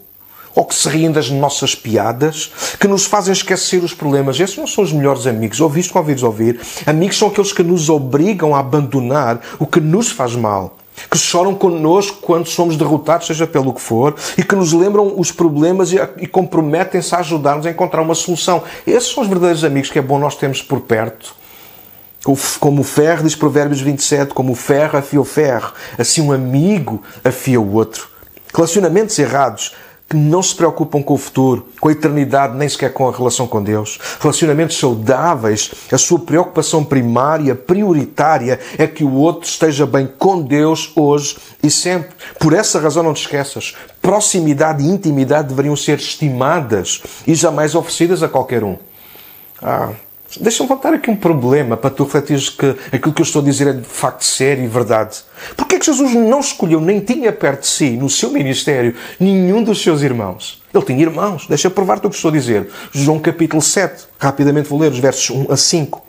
ou 0.54 0.64
que 0.64 0.74
se 0.74 0.88
riem 0.88 1.12
das 1.12 1.30
nossas 1.30 1.74
piadas, 1.74 2.52
que 2.78 2.88
nos 2.88 3.04
fazem 3.04 3.32
esquecer 3.32 3.82
os 3.82 3.94
problemas. 3.94 4.38
Esses 4.38 4.56
não 4.56 4.66
são 4.66 4.84
os 4.84 4.92
melhores 4.92 5.26
amigos. 5.26 5.60
Ouviste 5.60 5.92
ou 5.94 6.00
ouvires 6.00 6.22
ouvir? 6.22 6.60
Amigos 6.86 7.18
são 7.18 7.28
aqueles 7.28 7.52
que 7.52 7.62
nos 7.62 7.88
obrigam 7.88 8.54
a 8.54 8.58
abandonar 8.58 9.40
o 9.58 9.66
que 9.66 9.80
nos 9.80 10.10
faz 10.10 10.34
mal. 10.34 10.76
Que 11.10 11.16
choram 11.16 11.54
connosco 11.54 12.18
quando 12.20 12.46
somos 12.46 12.76
derrotados, 12.76 13.26
seja 13.26 13.46
pelo 13.46 13.72
que 13.72 13.80
for, 13.80 14.14
e 14.36 14.42
que 14.42 14.54
nos 14.54 14.72
lembram 14.72 15.14
os 15.16 15.32
problemas 15.32 15.92
e, 15.92 16.26
comprometem-se 16.26 17.14
a 17.14 17.18
ajudar-nos 17.18 17.64
a 17.64 17.70
encontrar 17.70 18.02
uma 18.02 18.14
solução. 18.14 18.62
Esses 18.86 19.10
são 19.10 19.22
os 19.22 19.28
verdadeiros 19.28 19.64
amigos 19.64 19.90
que 19.90 19.98
é 19.98 20.02
bom 20.02 20.18
nós 20.18 20.36
termos 20.36 20.60
por 20.60 20.80
perto. 20.80 21.34
Como 22.58 22.82
o 22.82 22.84
ferro, 22.84 23.22
diz 23.22 23.34
Provérbios 23.34 23.80
27, 23.80 24.34
como 24.34 24.52
o 24.52 24.56
ferro 24.56 24.98
afia 24.98 25.20
o 25.20 25.24
ferro, 25.24 25.72
assim 25.96 26.20
um 26.20 26.32
amigo 26.32 27.02
afia 27.24 27.58
o 27.58 27.72
outro. 27.74 28.08
Relacionamentos 28.52 29.18
errados 29.18 29.72
que 30.11 30.16
não 30.16 30.42
se 30.42 30.53
preocupam 30.57 31.01
com 31.01 31.14
o 31.14 31.16
futuro, 31.16 31.68
com 31.81 31.88
a 31.88 31.92
eternidade, 31.92 32.57
nem 32.57 32.68
sequer 32.68 32.92
com 32.92 33.09
a 33.09 33.12
relação 33.12 33.46
com 33.46 33.62
Deus. 33.62 33.96
Relacionamentos 34.18 34.77
saudáveis, 34.77 35.70
a 35.92 35.96
sua 35.96 36.18
preocupação 36.18 36.83
primária, 36.83 37.55
prioritária, 37.55 38.59
é 38.77 38.88
que 38.88 39.05
o 39.05 39.14
outro 39.14 39.49
esteja 39.49 39.87
bem 39.87 40.11
com 40.18 40.42
Deus 40.42 40.90
hoje 40.96 41.38
e 41.62 41.70
sempre. 41.70 42.11
Por 42.40 42.53
essa 42.53 42.81
razão, 42.81 43.05
não 43.05 43.14
te 43.14 43.20
esqueças, 43.20 43.77
proximidade 44.03 44.83
e 44.83 44.88
intimidade 44.88 45.46
deveriam 45.46 45.77
ser 45.77 45.99
estimadas 45.99 47.01
e 47.25 47.33
jamais 47.37 47.77
oferecidas 47.77 48.20
a 48.20 48.29
qualquer 48.29 48.64
um. 48.64 48.77
Ah, 49.62 49.90
Deixa-me 50.38 50.68
voltar 50.68 50.94
aqui 50.94 51.11
um 51.11 51.16
problema 51.16 51.77
para 51.77 51.90
tu 51.90 52.05
refletires 52.05 52.49
que 52.49 52.77
aquilo 52.92 53.12
que 53.12 53.20
eu 53.20 53.25
estou 53.25 53.42
a 53.42 53.44
dizer 53.44 53.66
é 53.66 53.73
de 53.73 53.85
facto 53.85 54.25
sério 54.25 54.62
e 54.62 54.68
verdade. 54.68 55.18
Porquê 55.57 55.69
é 55.69 55.69
que 55.80 55.86
Jesus 55.86 56.14
não 56.14 56.40
escolheu, 56.40 56.80
nem 56.80 57.00
tinha 57.00 57.32
perto 57.32 57.62
de 57.62 57.66
si, 57.66 57.90
no 57.90 58.08
seu 58.08 58.30
ministério, 58.30 58.94
nenhum 59.18 59.62
dos 59.64 59.82
seus 59.82 60.02
irmãos? 60.02 60.62
Ele 60.72 60.84
tinha 60.84 61.00
irmãos. 61.00 61.46
Deixa 61.48 61.70
provar-te 61.70 62.06
o 62.06 62.10
que 62.10 62.16
estou 62.16 62.28
a 62.30 62.32
dizer. 62.32 62.68
João 62.92 63.18
capítulo 63.18 63.62
7. 63.62 64.04
Rapidamente 64.18 64.68
vou 64.68 64.78
ler 64.78 64.92
os 64.92 64.98
versos 64.98 65.30
1 65.30 65.46
a 65.50 65.56
5. 65.56 66.02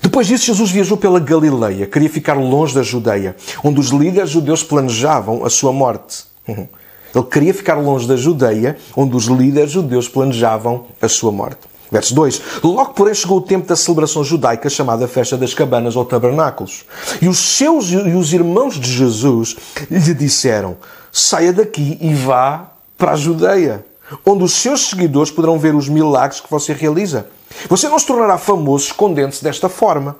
Depois 0.00 0.26
disso, 0.26 0.44
Jesus 0.44 0.70
viajou 0.70 0.98
pela 0.98 1.18
Galileia. 1.18 1.86
Queria 1.86 2.10
ficar 2.10 2.34
longe 2.34 2.74
da 2.74 2.82
Judeia, 2.82 3.34
onde 3.64 3.80
os 3.80 3.88
líderes 3.88 4.30
judeus 4.30 4.62
planejavam 4.62 5.44
a 5.44 5.48
sua 5.48 5.72
morte. 5.72 6.24
Ele 6.46 7.24
queria 7.30 7.54
ficar 7.54 7.76
longe 7.76 8.06
da 8.06 8.16
Judeia, 8.16 8.76
onde 8.94 9.16
os 9.16 9.24
líderes 9.24 9.70
judeus 9.70 10.08
planejavam 10.08 10.86
a 11.00 11.08
sua 11.08 11.32
morte. 11.32 11.60
Verso 11.94 12.12
2. 12.12 12.42
Logo, 12.64 12.92
porém, 12.92 13.14
chegou 13.14 13.38
o 13.38 13.40
tempo 13.40 13.68
da 13.68 13.76
celebração 13.76 14.24
judaica 14.24 14.68
chamada 14.68 15.06
Festa 15.06 15.36
das 15.36 15.54
Cabanas 15.54 15.94
ou 15.94 16.04
Tabernáculos. 16.04 16.84
E 17.22 17.28
os 17.28 17.38
seus 17.38 17.88
e 17.92 17.96
os 17.96 18.32
irmãos 18.32 18.80
de 18.80 18.90
Jesus 18.90 19.54
lhe 19.88 20.12
disseram: 20.12 20.76
saia 21.12 21.52
daqui 21.52 21.96
e 22.00 22.12
vá 22.12 22.72
para 22.98 23.12
a 23.12 23.16
Judeia, 23.16 23.86
onde 24.26 24.42
os 24.42 24.54
seus 24.54 24.88
seguidores 24.90 25.30
poderão 25.30 25.56
ver 25.56 25.72
os 25.72 25.88
milagres 25.88 26.40
que 26.40 26.50
você 26.50 26.72
realiza. 26.72 27.28
Você 27.68 27.88
não 27.88 27.96
se 27.96 28.06
tornará 28.06 28.38
famoso 28.38 28.86
escondendo-se 28.86 29.44
desta 29.44 29.68
forma. 29.68 30.16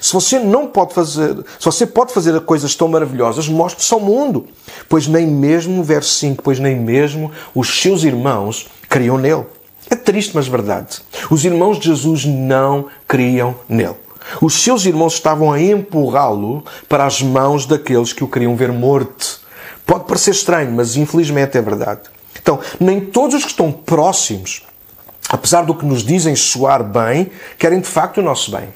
Se 0.00 0.12
você 0.12 0.38
não 0.38 0.68
pode 0.68 0.94
fazer, 0.94 1.34
se 1.58 1.64
você 1.64 1.84
pode 1.86 2.12
fazer 2.12 2.38
coisas 2.42 2.76
tão 2.76 2.86
maravilhosas, 2.86 3.48
mostre-se 3.48 3.92
ao 3.92 3.98
mundo. 3.98 4.46
Pois 4.88 5.08
nem 5.08 5.26
mesmo, 5.26 5.82
verso 5.82 6.10
5, 6.20 6.40
pois 6.40 6.60
nem 6.60 6.76
mesmo 6.76 7.32
os 7.52 7.82
seus 7.82 8.04
irmãos 8.04 8.68
criam 8.88 9.18
nele. 9.18 9.44
É 9.90 9.94
triste, 9.94 10.34
mas 10.34 10.48
verdade. 10.48 10.98
Os 11.30 11.44
irmãos 11.44 11.78
de 11.78 11.86
Jesus 11.86 12.24
não 12.24 12.86
criam 13.06 13.54
nele. 13.68 13.94
Os 14.40 14.54
seus 14.54 14.84
irmãos 14.84 15.14
estavam 15.14 15.52
a 15.52 15.60
empurrá-lo 15.60 16.64
para 16.88 17.06
as 17.06 17.22
mãos 17.22 17.66
daqueles 17.66 18.12
que 18.12 18.24
o 18.24 18.28
queriam 18.28 18.56
ver 18.56 18.72
morto. 18.72 19.40
Pode 19.84 20.04
parecer 20.04 20.32
estranho, 20.32 20.72
mas 20.72 20.96
infelizmente 20.96 21.56
é 21.56 21.62
verdade. 21.62 22.02
Então, 22.40 22.58
nem 22.80 23.00
todos 23.00 23.36
os 23.36 23.44
que 23.44 23.50
estão 23.50 23.70
próximos, 23.70 24.62
apesar 25.28 25.62
do 25.62 25.74
que 25.74 25.84
nos 25.84 26.02
dizem 26.02 26.34
soar 26.34 26.82
bem, 26.82 27.30
querem 27.58 27.80
de 27.80 27.86
facto 27.86 28.18
o 28.18 28.22
nosso 28.22 28.50
bem. 28.50 28.68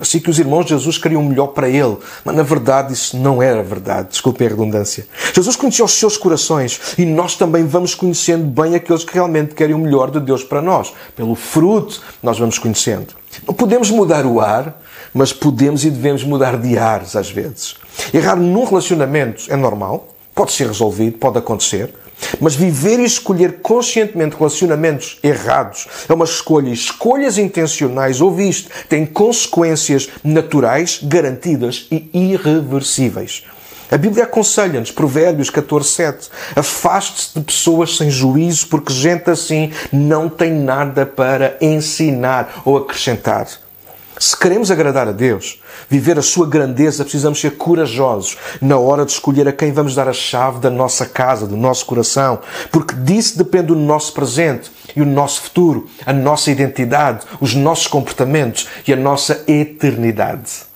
Assim 0.00 0.20
que 0.20 0.30
os 0.30 0.38
irmãos 0.38 0.64
de 0.64 0.70
Jesus 0.70 0.96
queriam 0.96 1.20
o 1.20 1.24
melhor 1.24 1.48
para 1.48 1.68
ele. 1.68 1.96
Mas 2.24 2.36
na 2.36 2.42
verdade 2.42 2.92
isso 2.92 3.16
não 3.16 3.42
era 3.42 3.62
verdade. 3.62 4.10
Desculpe 4.10 4.44
a 4.44 4.48
redundância. 4.48 5.06
Jesus 5.34 5.56
conhecia 5.56 5.84
os 5.84 5.92
seus 5.92 6.16
corações 6.16 6.80
e 6.96 7.04
nós 7.04 7.34
também 7.34 7.66
vamos 7.66 7.94
conhecendo 7.94 8.44
bem 8.44 8.74
aqueles 8.74 9.04
que 9.04 9.14
realmente 9.14 9.54
querem 9.54 9.74
o 9.74 9.78
melhor 9.78 10.10
de 10.10 10.20
Deus 10.20 10.44
para 10.44 10.62
nós. 10.62 10.92
Pelo 11.16 11.34
fruto 11.34 12.00
nós 12.22 12.38
vamos 12.38 12.58
conhecendo. 12.58 13.14
Não 13.46 13.54
podemos 13.54 13.90
mudar 13.90 14.24
o 14.24 14.40
ar, 14.40 14.80
mas 15.12 15.32
podemos 15.32 15.84
e 15.84 15.90
devemos 15.90 16.22
mudar 16.22 16.56
de 16.56 16.78
ares 16.78 17.16
às 17.16 17.30
vezes. 17.30 17.74
Errar 18.12 18.36
num 18.36 18.64
relacionamento 18.64 19.44
é 19.48 19.56
normal, 19.56 20.08
pode 20.34 20.52
ser 20.52 20.66
resolvido, 20.68 21.18
pode 21.18 21.38
acontecer. 21.38 21.92
Mas 22.40 22.54
viver 22.54 22.98
e 22.98 23.04
escolher 23.04 23.60
conscientemente 23.60 24.36
relacionamentos 24.36 25.18
errados 25.22 25.86
é 26.08 26.12
uma 26.12 26.24
escolha. 26.24 26.70
Escolhas 26.70 27.38
intencionais, 27.38 28.20
ouviste, 28.20 28.68
têm 28.88 29.06
consequências 29.06 30.08
naturais, 30.22 31.00
garantidas 31.02 31.86
e 31.90 32.08
irreversíveis. 32.12 33.44
A 33.90 33.96
Bíblia 33.96 34.24
aconselha-nos, 34.24 34.90
Provérbios 34.90 35.48
14, 35.48 36.28
afaste-se 36.54 37.38
de 37.38 37.44
pessoas 37.44 37.96
sem 37.96 38.10
juízo, 38.10 38.66
porque 38.66 38.92
gente 38.92 39.30
assim 39.30 39.72
não 39.90 40.28
tem 40.28 40.52
nada 40.52 41.06
para 41.06 41.56
ensinar 41.60 42.62
ou 42.66 42.76
acrescentar. 42.76 43.48
Se 44.18 44.36
queremos 44.36 44.68
agradar 44.70 45.06
a 45.06 45.12
Deus, 45.12 45.60
viver 45.88 46.18
a 46.18 46.22
sua 46.22 46.46
grandeza, 46.46 47.04
precisamos 47.04 47.40
ser 47.40 47.52
corajosos 47.52 48.36
na 48.60 48.76
hora 48.76 49.04
de 49.04 49.12
escolher 49.12 49.46
a 49.46 49.52
quem 49.52 49.70
vamos 49.70 49.94
dar 49.94 50.08
a 50.08 50.12
chave 50.12 50.58
da 50.58 50.70
nossa 50.70 51.06
casa, 51.06 51.46
do 51.46 51.56
nosso 51.56 51.86
coração, 51.86 52.40
porque 52.72 52.94
disso 52.94 53.38
depende 53.38 53.72
o 53.72 53.76
nosso 53.76 54.12
presente 54.12 54.72
e 54.96 55.00
o 55.00 55.06
nosso 55.06 55.42
futuro, 55.42 55.88
a 56.04 56.12
nossa 56.12 56.50
identidade, 56.50 57.24
os 57.40 57.54
nossos 57.54 57.86
comportamentos 57.86 58.66
e 58.86 58.92
a 58.92 58.96
nossa 58.96 59.44
eternidade. 59.46 60.66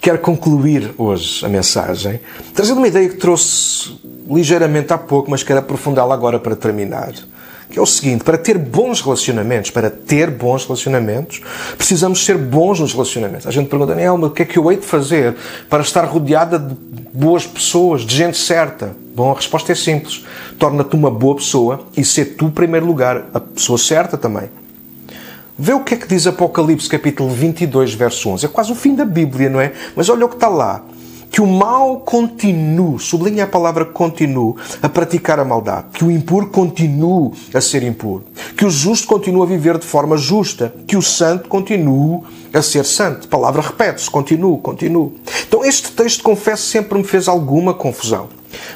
Quero 0.00 0.18
concluir 0.18 0.92
hoje 0.98 1.46
a 1.46 1.48
mensagem 1.48 2.20
trazendo 2.52 2.78
uma 2.78 2.88
ideia 2.88 3.08
que 3.08 3.16
trouxe 3.16 3.96
ligeiramente 4.28 4.92
há 4.92 4.98
pouco, 4.98 5.30
mas 5.30 5.44
quero 5.44 5.60
aprofundá-la 5.60 6.14
agora 6.14 6.40
para 6.40 6.56
terminar 6.56 7.12
que 7.72 7.78
é 7.78 7.82
o 7.82 7.86
seguinte: 7.86 8.22
para 8.22 8.36
ter 8.36 8.58
bons 8.58 9.00
relacionamentos, 9.00 9.70
para 9.70 9.90
ter 9.90 10.30
bons 10.30 10.64
relacionamentos, 10.64 11.40
precisamos 11.76 12.24
ser 12.24 12.36
bons 12.36 12.78
nos 12.78 12.92
relacionamentos. 12.92 13.46
A 13.46 13.50
gente 13.50 13.68
pergunta, 13.68 13.94
Daniel, 13.94 14.16
mas 14.18 14.30
o 14.30 14.32
que 14.32 14.42
é 14.42 14.44
que 14.44 14.58
eu 14.58 14.70
hei 14.70 14.76
de 14.76 14.86
fazer 14.86 15.34
para 15.70 15.82
estar 15.82 16.04
rodeada 16.04 16.58
de 16.58 16.76
boas 17.12 17.46
pessoas, 17.46 18.02
de 18.02 18.14
gente 18.14 18.36
certa? 18.36 18.94
Bom, 19.16 19.32
a 19.32 19.34
resposta 19.34 19.72
é 19.72 19.74
simples: 19.74 20.24
torna-te 20.58 20.94
uma 20.94 21.10
boa 21.10 21.36
pessoa 21.36 21.80
e 21.96 22.04
ser 22.04 22.36
tu, 22.36 22.44
em 22.44 22.50
primeiro 22.50 22.84
lugar, 22.84 23.24
a 23.32 23.40
pessoa 23.40 23.78
certa 23.78 24.18
também. 24.18 24.50
Vê 25.58 25.72
o 25.72 25.80
que 25.80 25.94
é 25.94 25.96
que 25.96 26.06
diz 26.06 26.26
Apocalipse 26.26 26.88
capítulo 26.88 27.30
22, 27.30 27.94
verso 27.94 28.28
11. 28.30 28.46
É 28.46 28.48
quase 28.48 28.72
o 28.72 28.74
fim 28.74 28.94
da 28.94 29.04
Bíblia, 29.04 29.48
não 29.48 29.60
é? 29.60 29.72
Mas 29.96 30.08
olha 30.08 30.26
o 30.26 30.28
que 30.28 30.34
está 30.34 30.48
lá 30.48 30.84
que 31.32 31.40
o 31.40 31.46
mal 31.46 32.00
continue, 32.00 32.98
sublinha 32.98 33.44
a 33.44 33.46
palavra 33.46 33.86
continue, 33.86 34.54
a 34.82 34.88
praticar 34.88 35.40
a 35.40 35.44
maldade, 35.44 35.86
que 35.94 36.04
o 36.04 36.10
impuro 36.10 36.48
continue 36.48 37.32
a 37.54 37.60
ser 37.60 37.82
impuro, 37.82 38.24
que 38.54 38.66
o 38.66 38.70
justo 38.70 39.08
continue 39.08 39.42
a 39.42 39.46
viver 39.46 39.78
de 39.78 39.86
forma 39.86 40.18
justa, 40.18 40.74
que 40.86 40.94
o 40.94 41.00
santo 41.00 41.48
continue 41.48 42.20
a 42.52 42.60
ser 42.60 42.84
santo. 42.84 43.26
Palavra 43.28 43.62
repete-se, 43.62 44.10
continue, 44.10 44.58
continue. 44.58 45.14
Então 45.48 45.64
este 45.64 45.90
texto, 45.92 46.22
confesso, 46.22 46.66
sempre 46.66 46.98
me 46.98 47.04
fez 47.04 47.26
alguma 47.26 47.72
confusão. 47.72 48.28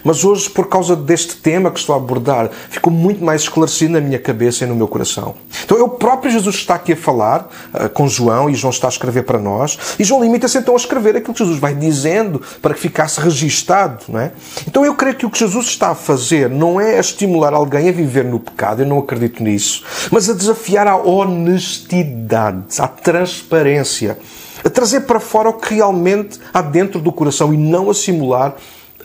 Mas 0.03 0.25
hoje, 0.25 0.49
por 0.51 0.69
causa 0.69 0.95
deste 0.95 1.37
tema 1.37 1.71
que 1.71 1.79
estou 1.79 1.95
a 1.95 1.99
abordar, 1.99 2.51
ficou 2.71 2.93
muito 2.93 3.25
mais 3.25 3.43
esclarecido 3.43 3.93
na 3.93 4.01
minha 4.01 4.19
cabeça 4.19 4.65
e 4.65 4.67
no 4.67 4.75
meu 4.75 4.89
coração. 4.89 5.35
Então, 5.65 5.83
o 5.83 5.89
próprio 5.89 6.31
Jesus 6.31 6.57
está 6.57 6.75
aqui 6.75 6.93
a 6.93 6.97
falar 6.97 7.49
uh, 7.75 7.89
com 7.91 8.09
João 8.09 8.49
e 8.51 8.55
João 8.55 8.71
está 8.71 8.89
a 8.89 8.91
escrever 8.91 9.23
para 9.23 9.39
nós. 9.39 9.79
E 9.99 10.05
João 10.05 10.23
limita-se 10.23 10.59
então 10.59 10.75
a 10.75 10.77
escrever 10.77 11.17
aquilo 11.17 11.35
que 11.35 11.41
Jesus 11.41 11.59
vai 11.59 11.75
dizendo 11.75 12.43
para 12.61 12.75
que 12.75 12.81
ficasse 12.81 13.21
registado. 13.21 14.05
Não 14.09 14.21
é? 14.21 14.33
Então, 14.67 14.85
eu 14.85 14.95
creio 14.95 15.17
que 15.17 15.27
o 15.27 15.31
que 15.31 15.39
Jesus 15.39 15.67
está 15.67 15.91
a 15.91 15.95
fazer 15.95 16.51
não 16.51 16.81
é 16.81 16.97
a 16.97 17.01
estimular 17.01 17.53
alguém 17.53 17.89
a 17.89 17.93
viver 17.93 18.25
no 18.25 18.39
pecado, 18.39 18.83
eu 18.83 18.87
não 18.87 18.99
acredito 18.99 19.43
nisso, 19.43 19.85
mas 20.11 20.29
a 20.29 20.35
desafiar 20.35 20.87
a 20.87 20.97
honestidade, 20.97 22.65
a 22.79 22.89
transparência 22.89 24.19
a 24.65 24.71
trazer 24.71 25.03
para 25.03 25.21
fora 25.21 25.49
o 25.49 25.53
que 25.53 25.75
realmente 25.75 26.41
há 26.53 26.61
dentro 26.61 27.01
do 27.01 27.13
coração 27.13 27.55
e 27.55 27.57
não 27.57 27.89
a 27.89 27.95
simular 27.95 28.57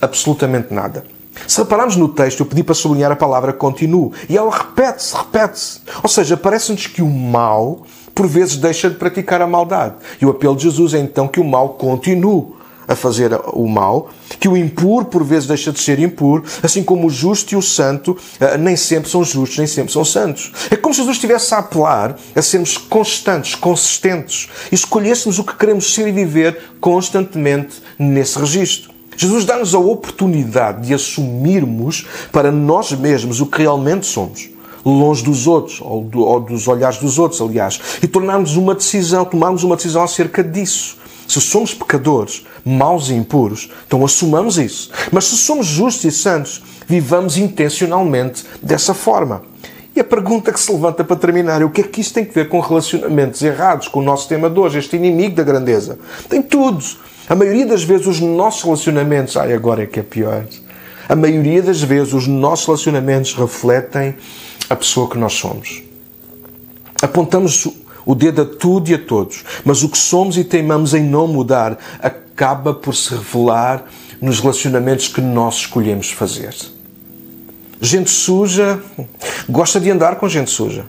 absolutamente 0.01 0.73
nada. 0.73 1.03
Se 1.47 1.59
repararmos 1.59 1.95
no 1.95 2.09
texto, 2.09 2.41
eu 2.41 2.45
pedi 2.45 2.63
para 2.63 2.75
sublinhar 2.75 3.11
a 3.11 3.15
palavra 3.15 3.53
continuo. 3.53 4.11
E 4.29 4.37
ela 4.37 4.51
repete-se, 4.51 5.15
repete-se. 5.15 5.79
Ou 6.03 6.09
seja, 6.09 6.35
parece-nos 6.35 6.87
que 6.87 7.01
o 7.01 7.09
mal, 7.09 7.85
por 8.13 8.27
vezes, 8.27 8.57
deixa 8.57 8.89
de 8.89 8.95
praticar 8.95 9.41
a 9.41 9.47
maldade. 9.47 9.95
E 10.21 10.25
o 10.25 10.29
apelo 10.29 10.55
de 10.55 10.63
Jesus 10.63 10.93
é 10.93 10.99
então 10.99 11.27
que 11.27 11.39
o 11.39 11.43
mal 11.43 11.69
continue 11.69 12.47
a 12.87 12.95
fazer 12.95 13.31
o 13.53 13.67
mal, 13.67 14.09
que 14.39 14.49
o 14.49 14.57
impuro 14.57 15.05
por 15.05 15.23
vezes 15.23 15.47
deixa 15.47 15.71
de 15.71 15.79
ser 15.79 15.99
impuro, 15.99 16.43
assim 16.61 16.83
como 16.83 17.07
o 17.07 17.09
justo 17.09 17.53
e 17.53 17.55
o 17.55 17.61
santo 17.61 18.17
eh, 18.39 18.57
nem 18.57 18.75
sempre 18.75 19.09
são 19.09 19.23
justos, 19.23 19.57
nem 19.57 19.67
sempre 19.67 19.93
são 19.93 20.03
santos. 20.03 20.51
É 20.69 20.75
como 20.75 20.93
se 20.93 20.99
Jesus 20.99 21.15
estivesse 21.15 21.53
a 21.53 21.59
apelar 21.59 22.17
a 22.35 22.41
sermos 22.41 22.77
constantes, 22.77 23.55
consistentes 23.55 24.49
e 24.71 24.75
escolhêssemos 24.75 25.39
o 25.39 25.43
que 25.43 25.55
queremos 25.55 25.93
ser 25.93 26.07
e 26.07 26.11
viver 26.11 26.57
constantemente 26.81 27.81
nesse 27.97 28.37
registro. 28.37 28.90
Jesus 29.15 29.45
dá-nos 29.45 29.75
a 29.75 29.79
oportunidade 29.79 30.87
de 30.87 30.93
assumirmos 30.93 32.07
para 32.31 32.51
nós 32.51 32.91
mesmos 32.91 33.41
o 33.41 33.45
que 33.45 33.59
realmente 33.59 34.05
somos, 34.05 34.49
longe 34.85 35.23
dos 35.23 35.47
outros, 35.47 35.79
ou, 35.81 36.03
do, 36.03 36.21
ou 36.21 36.39
dos 36.39 36.67
olhares 36.67 36.97
dos 36.97 37.19
outros, 37.19 37.41
aliás, 37.41 37.79
e 38.01 38.07
tornarmos 38.07 38.55
uma 38.55 38.73
decisão, 38.73 39.25
tomarmos 39.25 39.63
uma 39.63 39.75
decisão 39.75 40.03
acerca 40.03 40.43
disso. 40.43 40.97
Se 41.27 41.39
somos 41.39 41.73
pecadores, 41.73 42.45
maus 42.65 43.09
e 43.09 43.13
impuros, 43.13 43.69
então 43.87 44.03
assumamos 44.03 44.57
isso. 44.57 44.91
Mas 45.11 45.25
se 45.25 45.37
somos 45.37 45.65
justos 45.65 46.05
e 46.05 46.11
santos, 46.11 46.61
vivamos 46.87 47.37
intencionalmente 47.37 48.43
dessa 48.61 48.93
forma. 48.93 49.43
E 49.95 49.99
a 49.99 50.03
pergunta 50.03 50.51
que 50.51 50.59
se 50.59 50.71
levanta 50.71 51.03
para 51.03 51.15
terminar 51.15 51.61
é 51.61 51.65
o 51.65 51.69
que 51.69 51.81
é 51.81 51.83
que 51.83 52.01
isto 52.01 52.13
tem 52.13 52.23
a 52.23 52.31
ver 52.31 52.47
com 52.47 52.59
relacionamentos 52.59 53.41
errados, 53.41 53.87
com 53.87 53.99
o 53.99 54.03
nosso 54.03 54.27
tema 54.27 54.49
de 54.49 54.57
hoje, 54.57 54.79
este 54.79 54.95
inimigo 54.95 55.35
da 55.35 55.43
grandeza? 55.43 55.99
Tem 56.29 56.41
tudo. 56.41 56.83
A 57.31 57.35
maioria 57.35 57.65
das 57.65 57.81
vezes 57.81 58.07
os 58.07 58.19
nossos 58.19 58.61
relacionamentos, 58.61 59.37
ai 59.37 59.53
agora 59.53 59.83
é 59.83 59.85
que 59.85 60.01
é 60.01 60.03
pior. 60.03 60.43
A 61.07 61.15
maioria 61.15 61.63
das 61.63 61.81
vezes 61.81 62.11
os 62.11 62.27
nossos 62.27 62.65
relacionamentos 62.65 63.33
refletem 63.33 64.17
a 64.69 64.75
pessoa 64.75 65.09
que 65.09 65.17
nós 65.17 65.31
somos. 65.31 65.81
Apontamos 67.01 67.69
o 68.05 68.13
dedo 68.13 68.41
a 68.41 68.45
tudo 68.45 68.89
e 68.89 68.95
a 68.95 68.99
todos, 68.99 69.45
mas 69.63 69.81
o 69.81 69.87
que 69.87 69.97
somos 69.97 70.37
e 70.37 70.43
teimamos 70.43 70.93
em 70.93 71.03
não 71.03 71.25
mudar 71.25 71.79
acaba 72.01 72.73
por 72.73 72.93
se 72.93 73.11
revelar 73.11 73.85
nos 74.19 74.41
relacionamentos 74.41 75.07
que 75.07 75.21
nós 75.21 75.55
escolhemos 75.55 76.11
fazer. 76.11 76.53
Gente 77.79 78.11
suja 78.11 78.83
gosta 79.47 79.79
de 79.79 79.89
andar 79.89 80.17
com 80.17 80.27
gente 80.27 80.51
suja. 80.51 80.83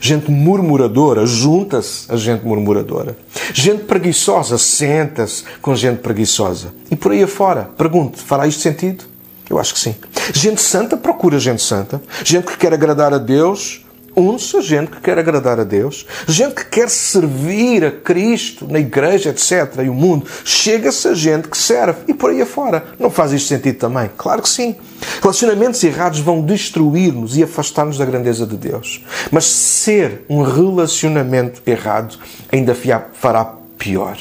Gente 0.00 0.30
murmuradora 0.30 1.26
junta-se 1.26 2.10
a 2.10 2.16
gente 2.16 2.44
murmuradora. 2.44 3.16
Gente 3.52 3.84
preguiçosa 3.84 4.58
senta-se 4.58 5.44
com 5.62 5.74
gente 5.74 5.98
preguiçosa. 5.98 6.72
E 6.90 6.96
por 6.96 7.12
aí 7.12 7.22
afora, 7.22 7.70
pergunto, 7.76 8.18
fará 8.18 8.46
isto 8.46 8.62
sentido? 8.62 9.04
Eu 9.48 9.58
acho 9.58 9.74
que 9.74 9.80
sim. 9.80 9.94
Gente 10.34 10.60
santa 10.60 10.96
procura 10.96 11.38
gente 11.38 11.62
santa. 11.62 12.02
Gente 12.24 12.46
que 12.46 12.56
quer 12.56 12.72
agradar 12.72 13.14
a 13.14 13.18
Deus 13.18 13.85
Unça 14.16 14.62
gente 14.62 14.90
que 14.90 15.00
quer 15.00 15.18
agradar 15.18 15.60
a 15.60 15.64
Deus, 15.64 16.06
gente 16.26 16.54
que 16.54 16.64
quer 16.64 16.88
servir 16.88 17.84
a 17.84 17.90
Cristo 17.90 18.66
na 18.70 18.78
igreja, 18.78 19.28
etc. 19.28 19.82
E 19.84 19.88
o 19.90 19.94
mundo. 19.94 20.26
Chega-se 20.42 21.08
a 21.08 21.14
gente 21.14 21.48
que 21.48 21.58
serve 21.58 22.00
e 22.08 22.14
por 22.14 22.30
aí 22.30 22.40
afora. 22.40 22.84
Não 22.98 23.10
faz 23.10 23.32
isto 23.32 23.48
sentido 23.48 23.78
também? 23.78 24.10
Claro 24.16 24.40
que 24.40 24.48
sim. 24.48 24.74
Relacionamentos 25.20 25.82
errados 25.84 26.20
vão 26.20 26.40
destruir-nos 26.40 27.36
e 27.36 27.42
afastar-nos 27.42 27.98
da 27.98 28.04
grandeza 28.06 28.46
de 28.46 28.56
Deus. 28.56 29.04
Mas 29.30 29.44
ser 29.44 30.24
um 30.30 30.42
relacionamento 30.42 31.60
errado 31.66 32.18
ainda 32.50 32.74
fará 33.12 33.44
pior. 33.76 34.16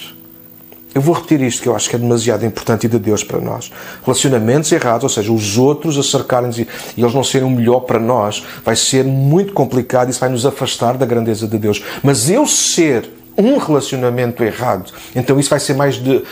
Eu 0.95 1.01
vou 1.01 1.13
repetir 1.13 1.41
isto 1.41 1.61
que 1.61 1.67
eu 1.67 1.75
acho 1.75 1.89
que 1.89 1.97
é 1.97 1.99
demasiado 1.99 2.45
importante 2.45 2.85
e 2.85 2.89
de 2.89 2.97
Deus 2.97 3.21
para 3.21 3.41
nós. 3.41 3.69
Relacionamentos 4.01 4.71
errados, 4.71 5.03
ou 5.03 5.09
seja, 5.09 5.29
os 5.29 5.57
outros 5.57 5.97
a 5.97 6.03
cercarem-nos 6.03 6.57
e 6.57 6.67
eles 6.97 7.13
não 7.13 7.21
serem 7.21 7.45
o 7.45 7.51
melhor 7.51 7.81
para 7.81 7.99
nós, 7.99 8.41
vai 8.63 8.77
ser 8.77 9.03
muito 9.03 9.51
complicado 9.51 10.07
e 10.07 10.11
isso 10.11 10.21
vai 10.21 10.29
nos 10.29 10.45
afastar 10.45 10.97
da 10.97 11.05
grandeza 11.05 11.49
de 11.49 11.57
Deus. 11.57 11.83
Mas 12.01 12.29
eu 12.29 12.47
ser 12.47 13.09
um 13.37 13.57
relacionamento 13.57 14.41
errado, 14.41 14.93
então 15.13 15.37
isso 15.37 15.49
vai 15.49 15.59
ser 15.59 15.73
mais 15.73 15.95
de, 15.95 16.23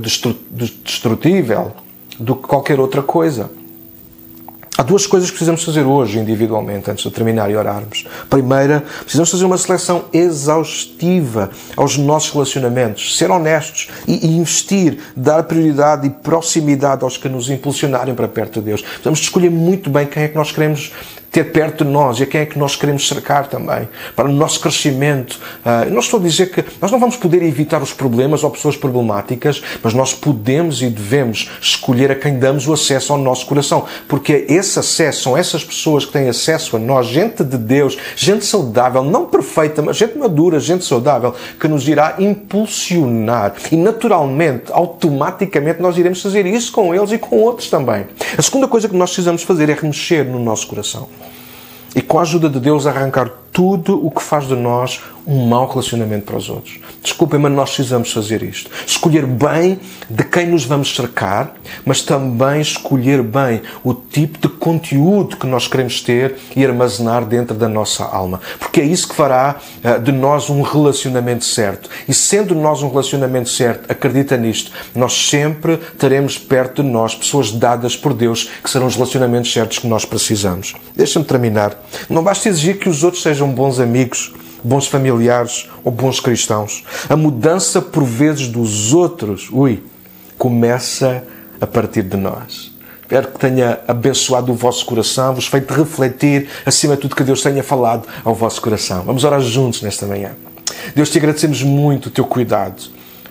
de, 0.00 0.72
destrutível 0.84 1.72
do 2.16 2.36
que 2.36 2.46
qualquer 2.46 2.78
outra 2.78 3.02
coisa. 3.02 3.50
Há 4.76 4.82
duas 4.82 5.06
coisas 5.06 5.28
que 5.28 5.36
precisamos 5.36 5.62
fazer 5.62 5.82
hoje 5.82 6.18
individualmente, 6.18 6.90
antes 6.90 7.04
de 7.04 7.10
terminar 7.10 7.50
e 7.50 7.56
orarmos. 7.56 8.06
Primeira, 8.30 8.82
precisamos 9.00 9.30
fazer 9.30 9.44
uma 9.44 9.58
seleção 9.58 10.06
exaustiva 10.14 11.50
aos 11.76 11.98
nossos 11.98 12.30
relacionamentos, 12.30 13.18
ser 13.18 13.30
honestos 13.30 13.88
e, 14.08 14.26
investir, 14.26 14.98
dar 15.14 15.42
prioridade 15.42 16.06
e 16.06 16.10
proximidade 16.10 17.04
aos 17.04 17.18
que 17.18 17.28
nos 17.28 17.50
impulsionarem 17.50 18.14
para 18.14 18.26
perto 18.26 18.60
de 18.60 18.66
Deus. 18.66 18.80
Precisamos 18.80 19.20
escolher 19.20 19.50
muito 19.50 19.90
bem 19.90 20.06
quem 20.06 20.22
é 20.22 20.28
que 20.28 20.36
nós 20.36 20.50
queremos 20.50 20.90
ter 21.32 21.44
perto 21.44 21.82
de 21.82 21.90
nós 21.90 22.20
e 22.20 22.24
a 22.24 22.26
quem 22.26 22.42
é 22.42 22.46
que 22.46 22.58
nós 22.58 22.76
queremos 22.76 23.08
cercar 23.08 23.48
também, 23.48 23.88
para 24.14 24.28
o 24.28 24.32
nosso 24.32 24.60
crescimento. 24.60 25.40
Uh, 25.64 25.90
não 25.90 26.00
estou 26.00 26.20
a 26.20 26.22
dizer 26.22 26.50
que 26.50 26.62
nós 26.78 26.92
não 26.92 27.00
vamos 27.00 27.16
poder 27.16 27.42
evitar 27.42 27.82
os 27.82 27.94
problemas 27.94 28.44
ou 28.44 28.50
pessoas 28.50 28.76
problemáticas, 28.76 29.62
mas 29.82 29.94
nós 29.94 30.12
podemos 30.12 30.82
e 30.82 30.90
devemos 30.90 31.50
escolher 31.58 32.10
a 32.10 32.14
quem 32.14 32.38
damos 32.38 32.68
o 32.68 32.74
acesso 32.74 33.14
ao 33.14 33.18
nosso 33.18 33.46
coração, 33.46 33.86
porque 34.06 34.44
esse 34.46 34.78
acesso 34.78 35.22
são 35.22 35.36
essas 35.36 35.64
pessoas 35.64 36.04
que 36.04 36.12
têm 36.12 36.28
acesso 36.28 36.76
a 36.76 36.78
nós, 36.78 37.06
gente 37.06 37.42
de 37.42 37.56
Deus, 37.56 37.96
gente 38.14 38.44
saudável, 38.44 39.02
não 39.02 39.24
perfeita, 39.24 39.80
mas 39.80 39.96
gente 39.96 40.18
madura, 40.18 40.60
gente 40.60 40.84
saudável, 40.84 41.34
que 41.58 41.66
nos 41.66 41.88
irá 41.88 42.16
impulsionar 42.18 43.54
e 43.70 43.76
naturalmente, 43.76 44.64
automaticamente, 44.70 45.80
nós 45.80 45.96
iremos 45.96 46.20
fazer 46.20 46.44
isso 46.44 46.70
com 46.72 46.94
eles 46.94 47.10
e 47.10 47.16
com 47.16 47.38
outros 47.38 47.70
também. 47.70 48.06
A 48.36 48.42
segunda 48.42 48.68
coisa 48.68 48.86
que 48.86 48.96
nós 48.96 49.10
precisamos 49.10 49.42
fazer 49.42 49.70
é 49.70 49.74
remexer 49.74 50.26
no 50.26 50.38
nosso 50.38 50.66
coração 50.66 51.08
e 51.94 52.02
com 52.02 52.18
a 52.18 52.22
ajuda 52.22 52.48
de 52.48 52.60
Deus 52.60 52.86
arrancar 52.86 53.30
tudo 53.52 54.04
o 54.04 54.10
que 54.10 54.22
faz 54.22 54.48
de 54.48 54.56
nós 54.56 55.00
um 55.26 55.46
mau 55.46 55.68
relacionamento 55.68 56.26
para 56.26 56.36
os 56.36 56.48
outros. 56.48 56.80
Desculpem, 57.02 57.38
mas 57.38 57.52
nós 57.52 57.70
precisamos 57.70 58.12
fazer 58.12 58.42
isto. 58.42 58.70
Escolher 58.86 59.26
bem 59.26 59.78
de 60.10 60.24
quem 60.24 60.46
nos 60.46 60.64
vamos 60.64 60.94
cercar, 60.94 61.54
mas 61.84 62.02
também 62.02 62.60
escolher 62.60 63.22
bem 63.22 63.62
o 63.84 63.94
tipo 63.94 64.38
de 64.38 64.48
conteúdo 64.48 65.36
que 65.36 65.46
nós 65.46 65.68
queremos 65.68 66.00
ter 66.00 66.36
e 66.56 66.64
armazenar 66.64 67.24
dentro 67.24 67.54
da 67.54 67.68
nossa 67.68 68.04
alma. 68.04 68.40
Porque 68.58 68.80
é 68.80 68.84
isso 68.84 69.08
que 69.08 69.14
fará 69.14 69.56
uh, 69.84 70.00
de 70.00 70.12
nós 70.12 70.50
um 70.50 70.62
relacionamento 70.62 71.44
certo. 71.44 71.88
E 72.08 72.14
sendo 72.14 72.54
nós 72.54 72.82
um 72.82 72.88
relacionamento 72.88 73.48
certo, 73.48 73.90
acredita 73.90 74.36
nisto, 74.36 74.72
nós 74.94 75.28
sempre 75.28 75.76
teremos 75.98 76.36
perto 76.38 76.82
de 76.82 76.88
nós 76.88 77.14
pessoas 77.14 77.52
dadas 77.52 77.96
por 77.96 78.12
Deus 78.12 78.50
que 78.62 78.70
serão 78.70 78.86
os 78.86 78.94
relacionamentos 78.94 79.52
certos 79.52 79.78
que 79.78 79.86
nós 79.86 80.04
precisamos. 80.04 80.74
Deixa-me 80.96 81.24
terminar. 81.24 81.76
Não 82.08 82.22
basta 82.22 82.48
exigir 82.48 82.78
que 82.78 82.88
os 82.88 83.04
outros 83.04 83.22
sejam 83.22 83.41
bons 83.50 83.80
amigos 83.80 84.32
bons 84.62 84.86
familiares 84.86 85.68
ou 85.84 85.90
bons 85.90 86.20
cristãos. 86.20 86.84
A 87.08 87.16
mudança, 87.16 87.82
por 87.82 88.04
vezes, 88.04 88.48
dos 88.48 88.92
outros, 88.92 89.48
ui, 89.50 89.82
começa 90.38 91.24
a 91.60 91.66
partir 91.66 92.02
de 92.02 92.16
nós. 92.16 92.72
Espero 93.02 93.28
que 93.28 93.38
tenha 93.38 93.80
abençoado 93.86 94.52
o 94.52 94.54
vosso 94.54 94.86
coração, 94.86 95.34
vos 95.34 95.46
feito 95.46 95.74
refletir, 95.74 96.48
acima 96.64 96.94
de 96.94 97.02
tudo, 97.02 97.14
que 97.14 97.22
Deus 97.22 97.42
tenha 97.42 97.62
falado 97.62 98.08
ao 98.24 98.34
vosso 98.34 98.60
coração. 98.62 99.02
Vamos 99.02 99.22
orar 99.24 99.40
juntos 99.40 99.82
nesta 99.82 100.06
manhã. 100.06 100.30
Deus, 100.94 101.10
te 101.10 101.18
agradecemos 101.18 101.62
muito 101.62 102.06
o 102.06 102.10
teu 102.10 102.24
cuidado, 102.24 102.82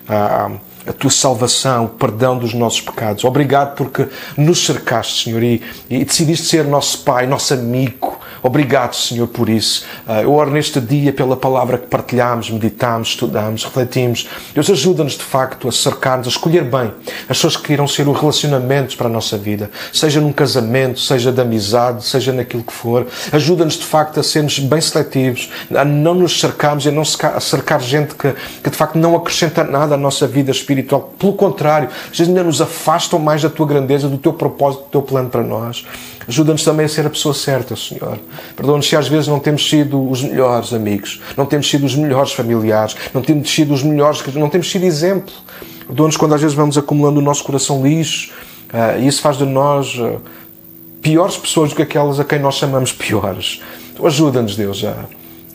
a, 0.08 0.52
a 0.86 0.92
tua 0.92 1.10
salvação, 1.10 1.86
o 1.86 1.88
perdão 1.88 2.38
dos 2.38 2.54
nossos 2.54 2.80
pecados. 2.80 3.24
Obrigado 3.24 3.74
porque 3.76 4.08
nos 4.36 4.64
cercaste, 4.64 5.24
Senhor, 5.24 5.42
e, 5.42 5.62
e 5.88 6.04
decidiste 6.04 6.46
ser 6.46 6.64
nosso 6.64 6.98
Pai, 6.98 7.26
nosso 7.26 7.54
amigo, 7.54 8.18
Obrigado, 8.42 8.96
Senhor, 8.96 9.28
por 9.28 9.48
isso. 9.48 9.84
Ah, 10.06 10.22
eu 10.22 10.34
oro 10.34 10.50
neste 10.50 10.80
dia 10.80 11.12
pela 11.12 11.36
palavra 11.36 11.78
que 11.78 11.86
partilhamos, 11.86 12.50
meditamos, 12.50 13.10
estudamos, 13.10 13.62
refletimos. 13.64 14.28
Deus 14.52 14.68
ajuda-nos, 14.68 15.12
de 15.12 15.22
facto, 15.22 15.68
a 15.68 15.72
cercar-nos, 15.72 16.26
a 16.26 16.30
escolher 16.30 16.64
bem 16.64 16.92
as 17.28 17.36
pessoas 17.36 17.56
que 17.56 17.72
irão 17.72 17.86
ser 17.86 18.08
os 18.08 18.18
relacionamentos 18.18 18.96
para 18.96 19.06
a 19.06 19.10
nossa 19.10 19.38
vida, 19.38 19.70
seja 19.92 20.20
num 20.20 20.32
casamento, 20.32 20.98
seja 20.98 21.30
de 21.30 21.40
amizade, 21.40 22.04
seja 22.04 22.32
naquilo 22.32 22.64
que 22.64 22.72
for. 22.72 23.06
Ajuda-nos, 23.30 23.74
de 23.74 23.84
facto, 23.84 24.18
a 24.18 24.24
sermos 24.24 24.58
bem 24.58 24.80
seletivos, 24.80 25.48
a 25.72 25.84
não 25.84 26.14
nos 26.14 26.40
cercarmos 26.40 26.84
e 26.84 26.88
a 26.88 26.92
não 26.92 27.04
cercar 27.04 27.80
gente 27.80 28.16
que, 28.16 28.34
que, 28.62 28.70
de 28.70 28.76
facto, 28.76 28.98
não 28.98 29.14
acrescenta 29.14 29.62
nada 29.62 29.94
à 29.94 29.98
nossa 29.98 30.26
vida 30.26 30.50
espiritual. 30.50 30.71
Pelo 30.82 31.32
contrário, 31.32 31.88
às 31.88 32.18
vezes 32.18 32.28
ainda 32.28 32.44
nos 32.44 32.60
afastam 32.60 33.18
mais 33.18 33.42
da 33.42 33.50
tua 33.50 33.66
grandeza, 33.66 34.08
do 34.08 34.18
teu 34.18 34.32
propósito, 34.32 34.84
do 34.84 34.90
teu 34.90 35.02
plano 35.02 35.28
para 35.28 35.42
nós. 35.42 35.84
Ajuda-nos 36.28 36.62
também 36.62 36.86
a 36.86 36.88
ser 36.88 37.06
a 37.06 37.10
pessoa 37.10 37.34
certa, 37.34 37.74
Senhor. 37.74 38.18
Perdoa-nos 38.54 38.88
se 38.88 38.96
às 38.96 39.08
vezes 39.08 39.26
não 39.26 39.40
temos 39.40 39.68
sido 39.68 40.08
os 40.08 40.22
melhores 40.22 40.72
amigos, 40.72 41.20
não 41.36 41.46
temos 41.46 41.68
sido 41.68 41.84
os 41.84 41.96
melhores 41.96 42.32
familiares, 42.32 42.96
não 43.12 43.22
temos 43.22 43.52
sido 43.52 43.74
os 43.74 43.82
melhores, 43.82 44.22
não 44.34 44.48
temos 44.48 44.70
sido 44.70 44.84
exemplo. 44.84 45.32
Perdoa-nos 45.86 46.16
quando 46.16 46.34
às 46.34 46.40
vezes 46.40 46.56
vamos 46.56 46.78
acumulando 46.78 47.18
o 47.18 47.22
nosso 47.22 47.42
coração 47.42 47.82
lixo 47.82 48.32
uh, 48.72 49.00
e 49.00 49.06
isso 49.06 49.20
faz 49.20 49.36
de 49.36 49.44
nós 49.44 49.94
uh, 49.96 50.20
piores 51.02 51.36
pessoas 51.36 51.70
do 51.70 51.76
que 51.76 51.82
aquelas 51.82 52.20
a 52.20 52.24
quem 52.24 52.38
nós 52.38 52.54
chamamos 52.54 52.92
piores. 52.92 53.60
Então 53.92 54.06
ajuda-nos, 54.06 54.56
Deus, 54.56 54.84
a 54.84 54.94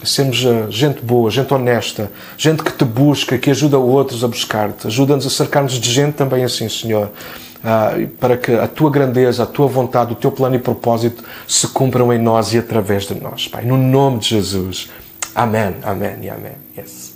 sermos 0.03 0.43
uh, 0.43 0.71
gente 0.71 1.01
boa, 1.01 1.29
gente 1.29 1.53
honesta, 1.53 2.11
gente 2.37 2.63
que 2.63 2.71
te 2.71 2.85
busca, 2.85 3.37
que 3.37 3.49
ajuda 3.49 3.77
outros 3.77 4.23
a 4.23 4.27
buscar-te. 4.27 4.87
Ajuda-nos 4.87 5.25
a 5.25 5.29
cercar-nos 5.29 5.73
de 5.73 5.91
gente 5.91 6.13
também 6.13 6.43
assim, 6.43 6.69
Senhor 6.69 7.11
uh, 7.57 8.07
para 8.19 8.37
que 8.37 8.51
a 8.53 8.67
tua 8.67 8.89
grandeza, 8.89 9.43
a 9.43 9.45
tua 9.45 9.67
vontade, 9.67 10.13
o 10.13 10.15
teu 10.15 10.31
plano 10.31 10.55
e 10.55 10.59
propósito 10.59 11.23
se 11.47 11.67
cumpram 11.67 12.11
em 12.13 12.19
nós 12.19 12.53
e 12.53 12.57
através 12.57 13.05
de 13.05 13.15
nós, 13.15 13.47
Pai. 13.47 13.65
No 13.65 13.77
nome 13.77 14.19
de 14.19 14.29
Jesus. 14.29 14.89
Amém, 15.35 15.75
amém 15.83 16.17
e 16.21 16.29
amém. 16.29 16.53
Yes. 16.77 17.06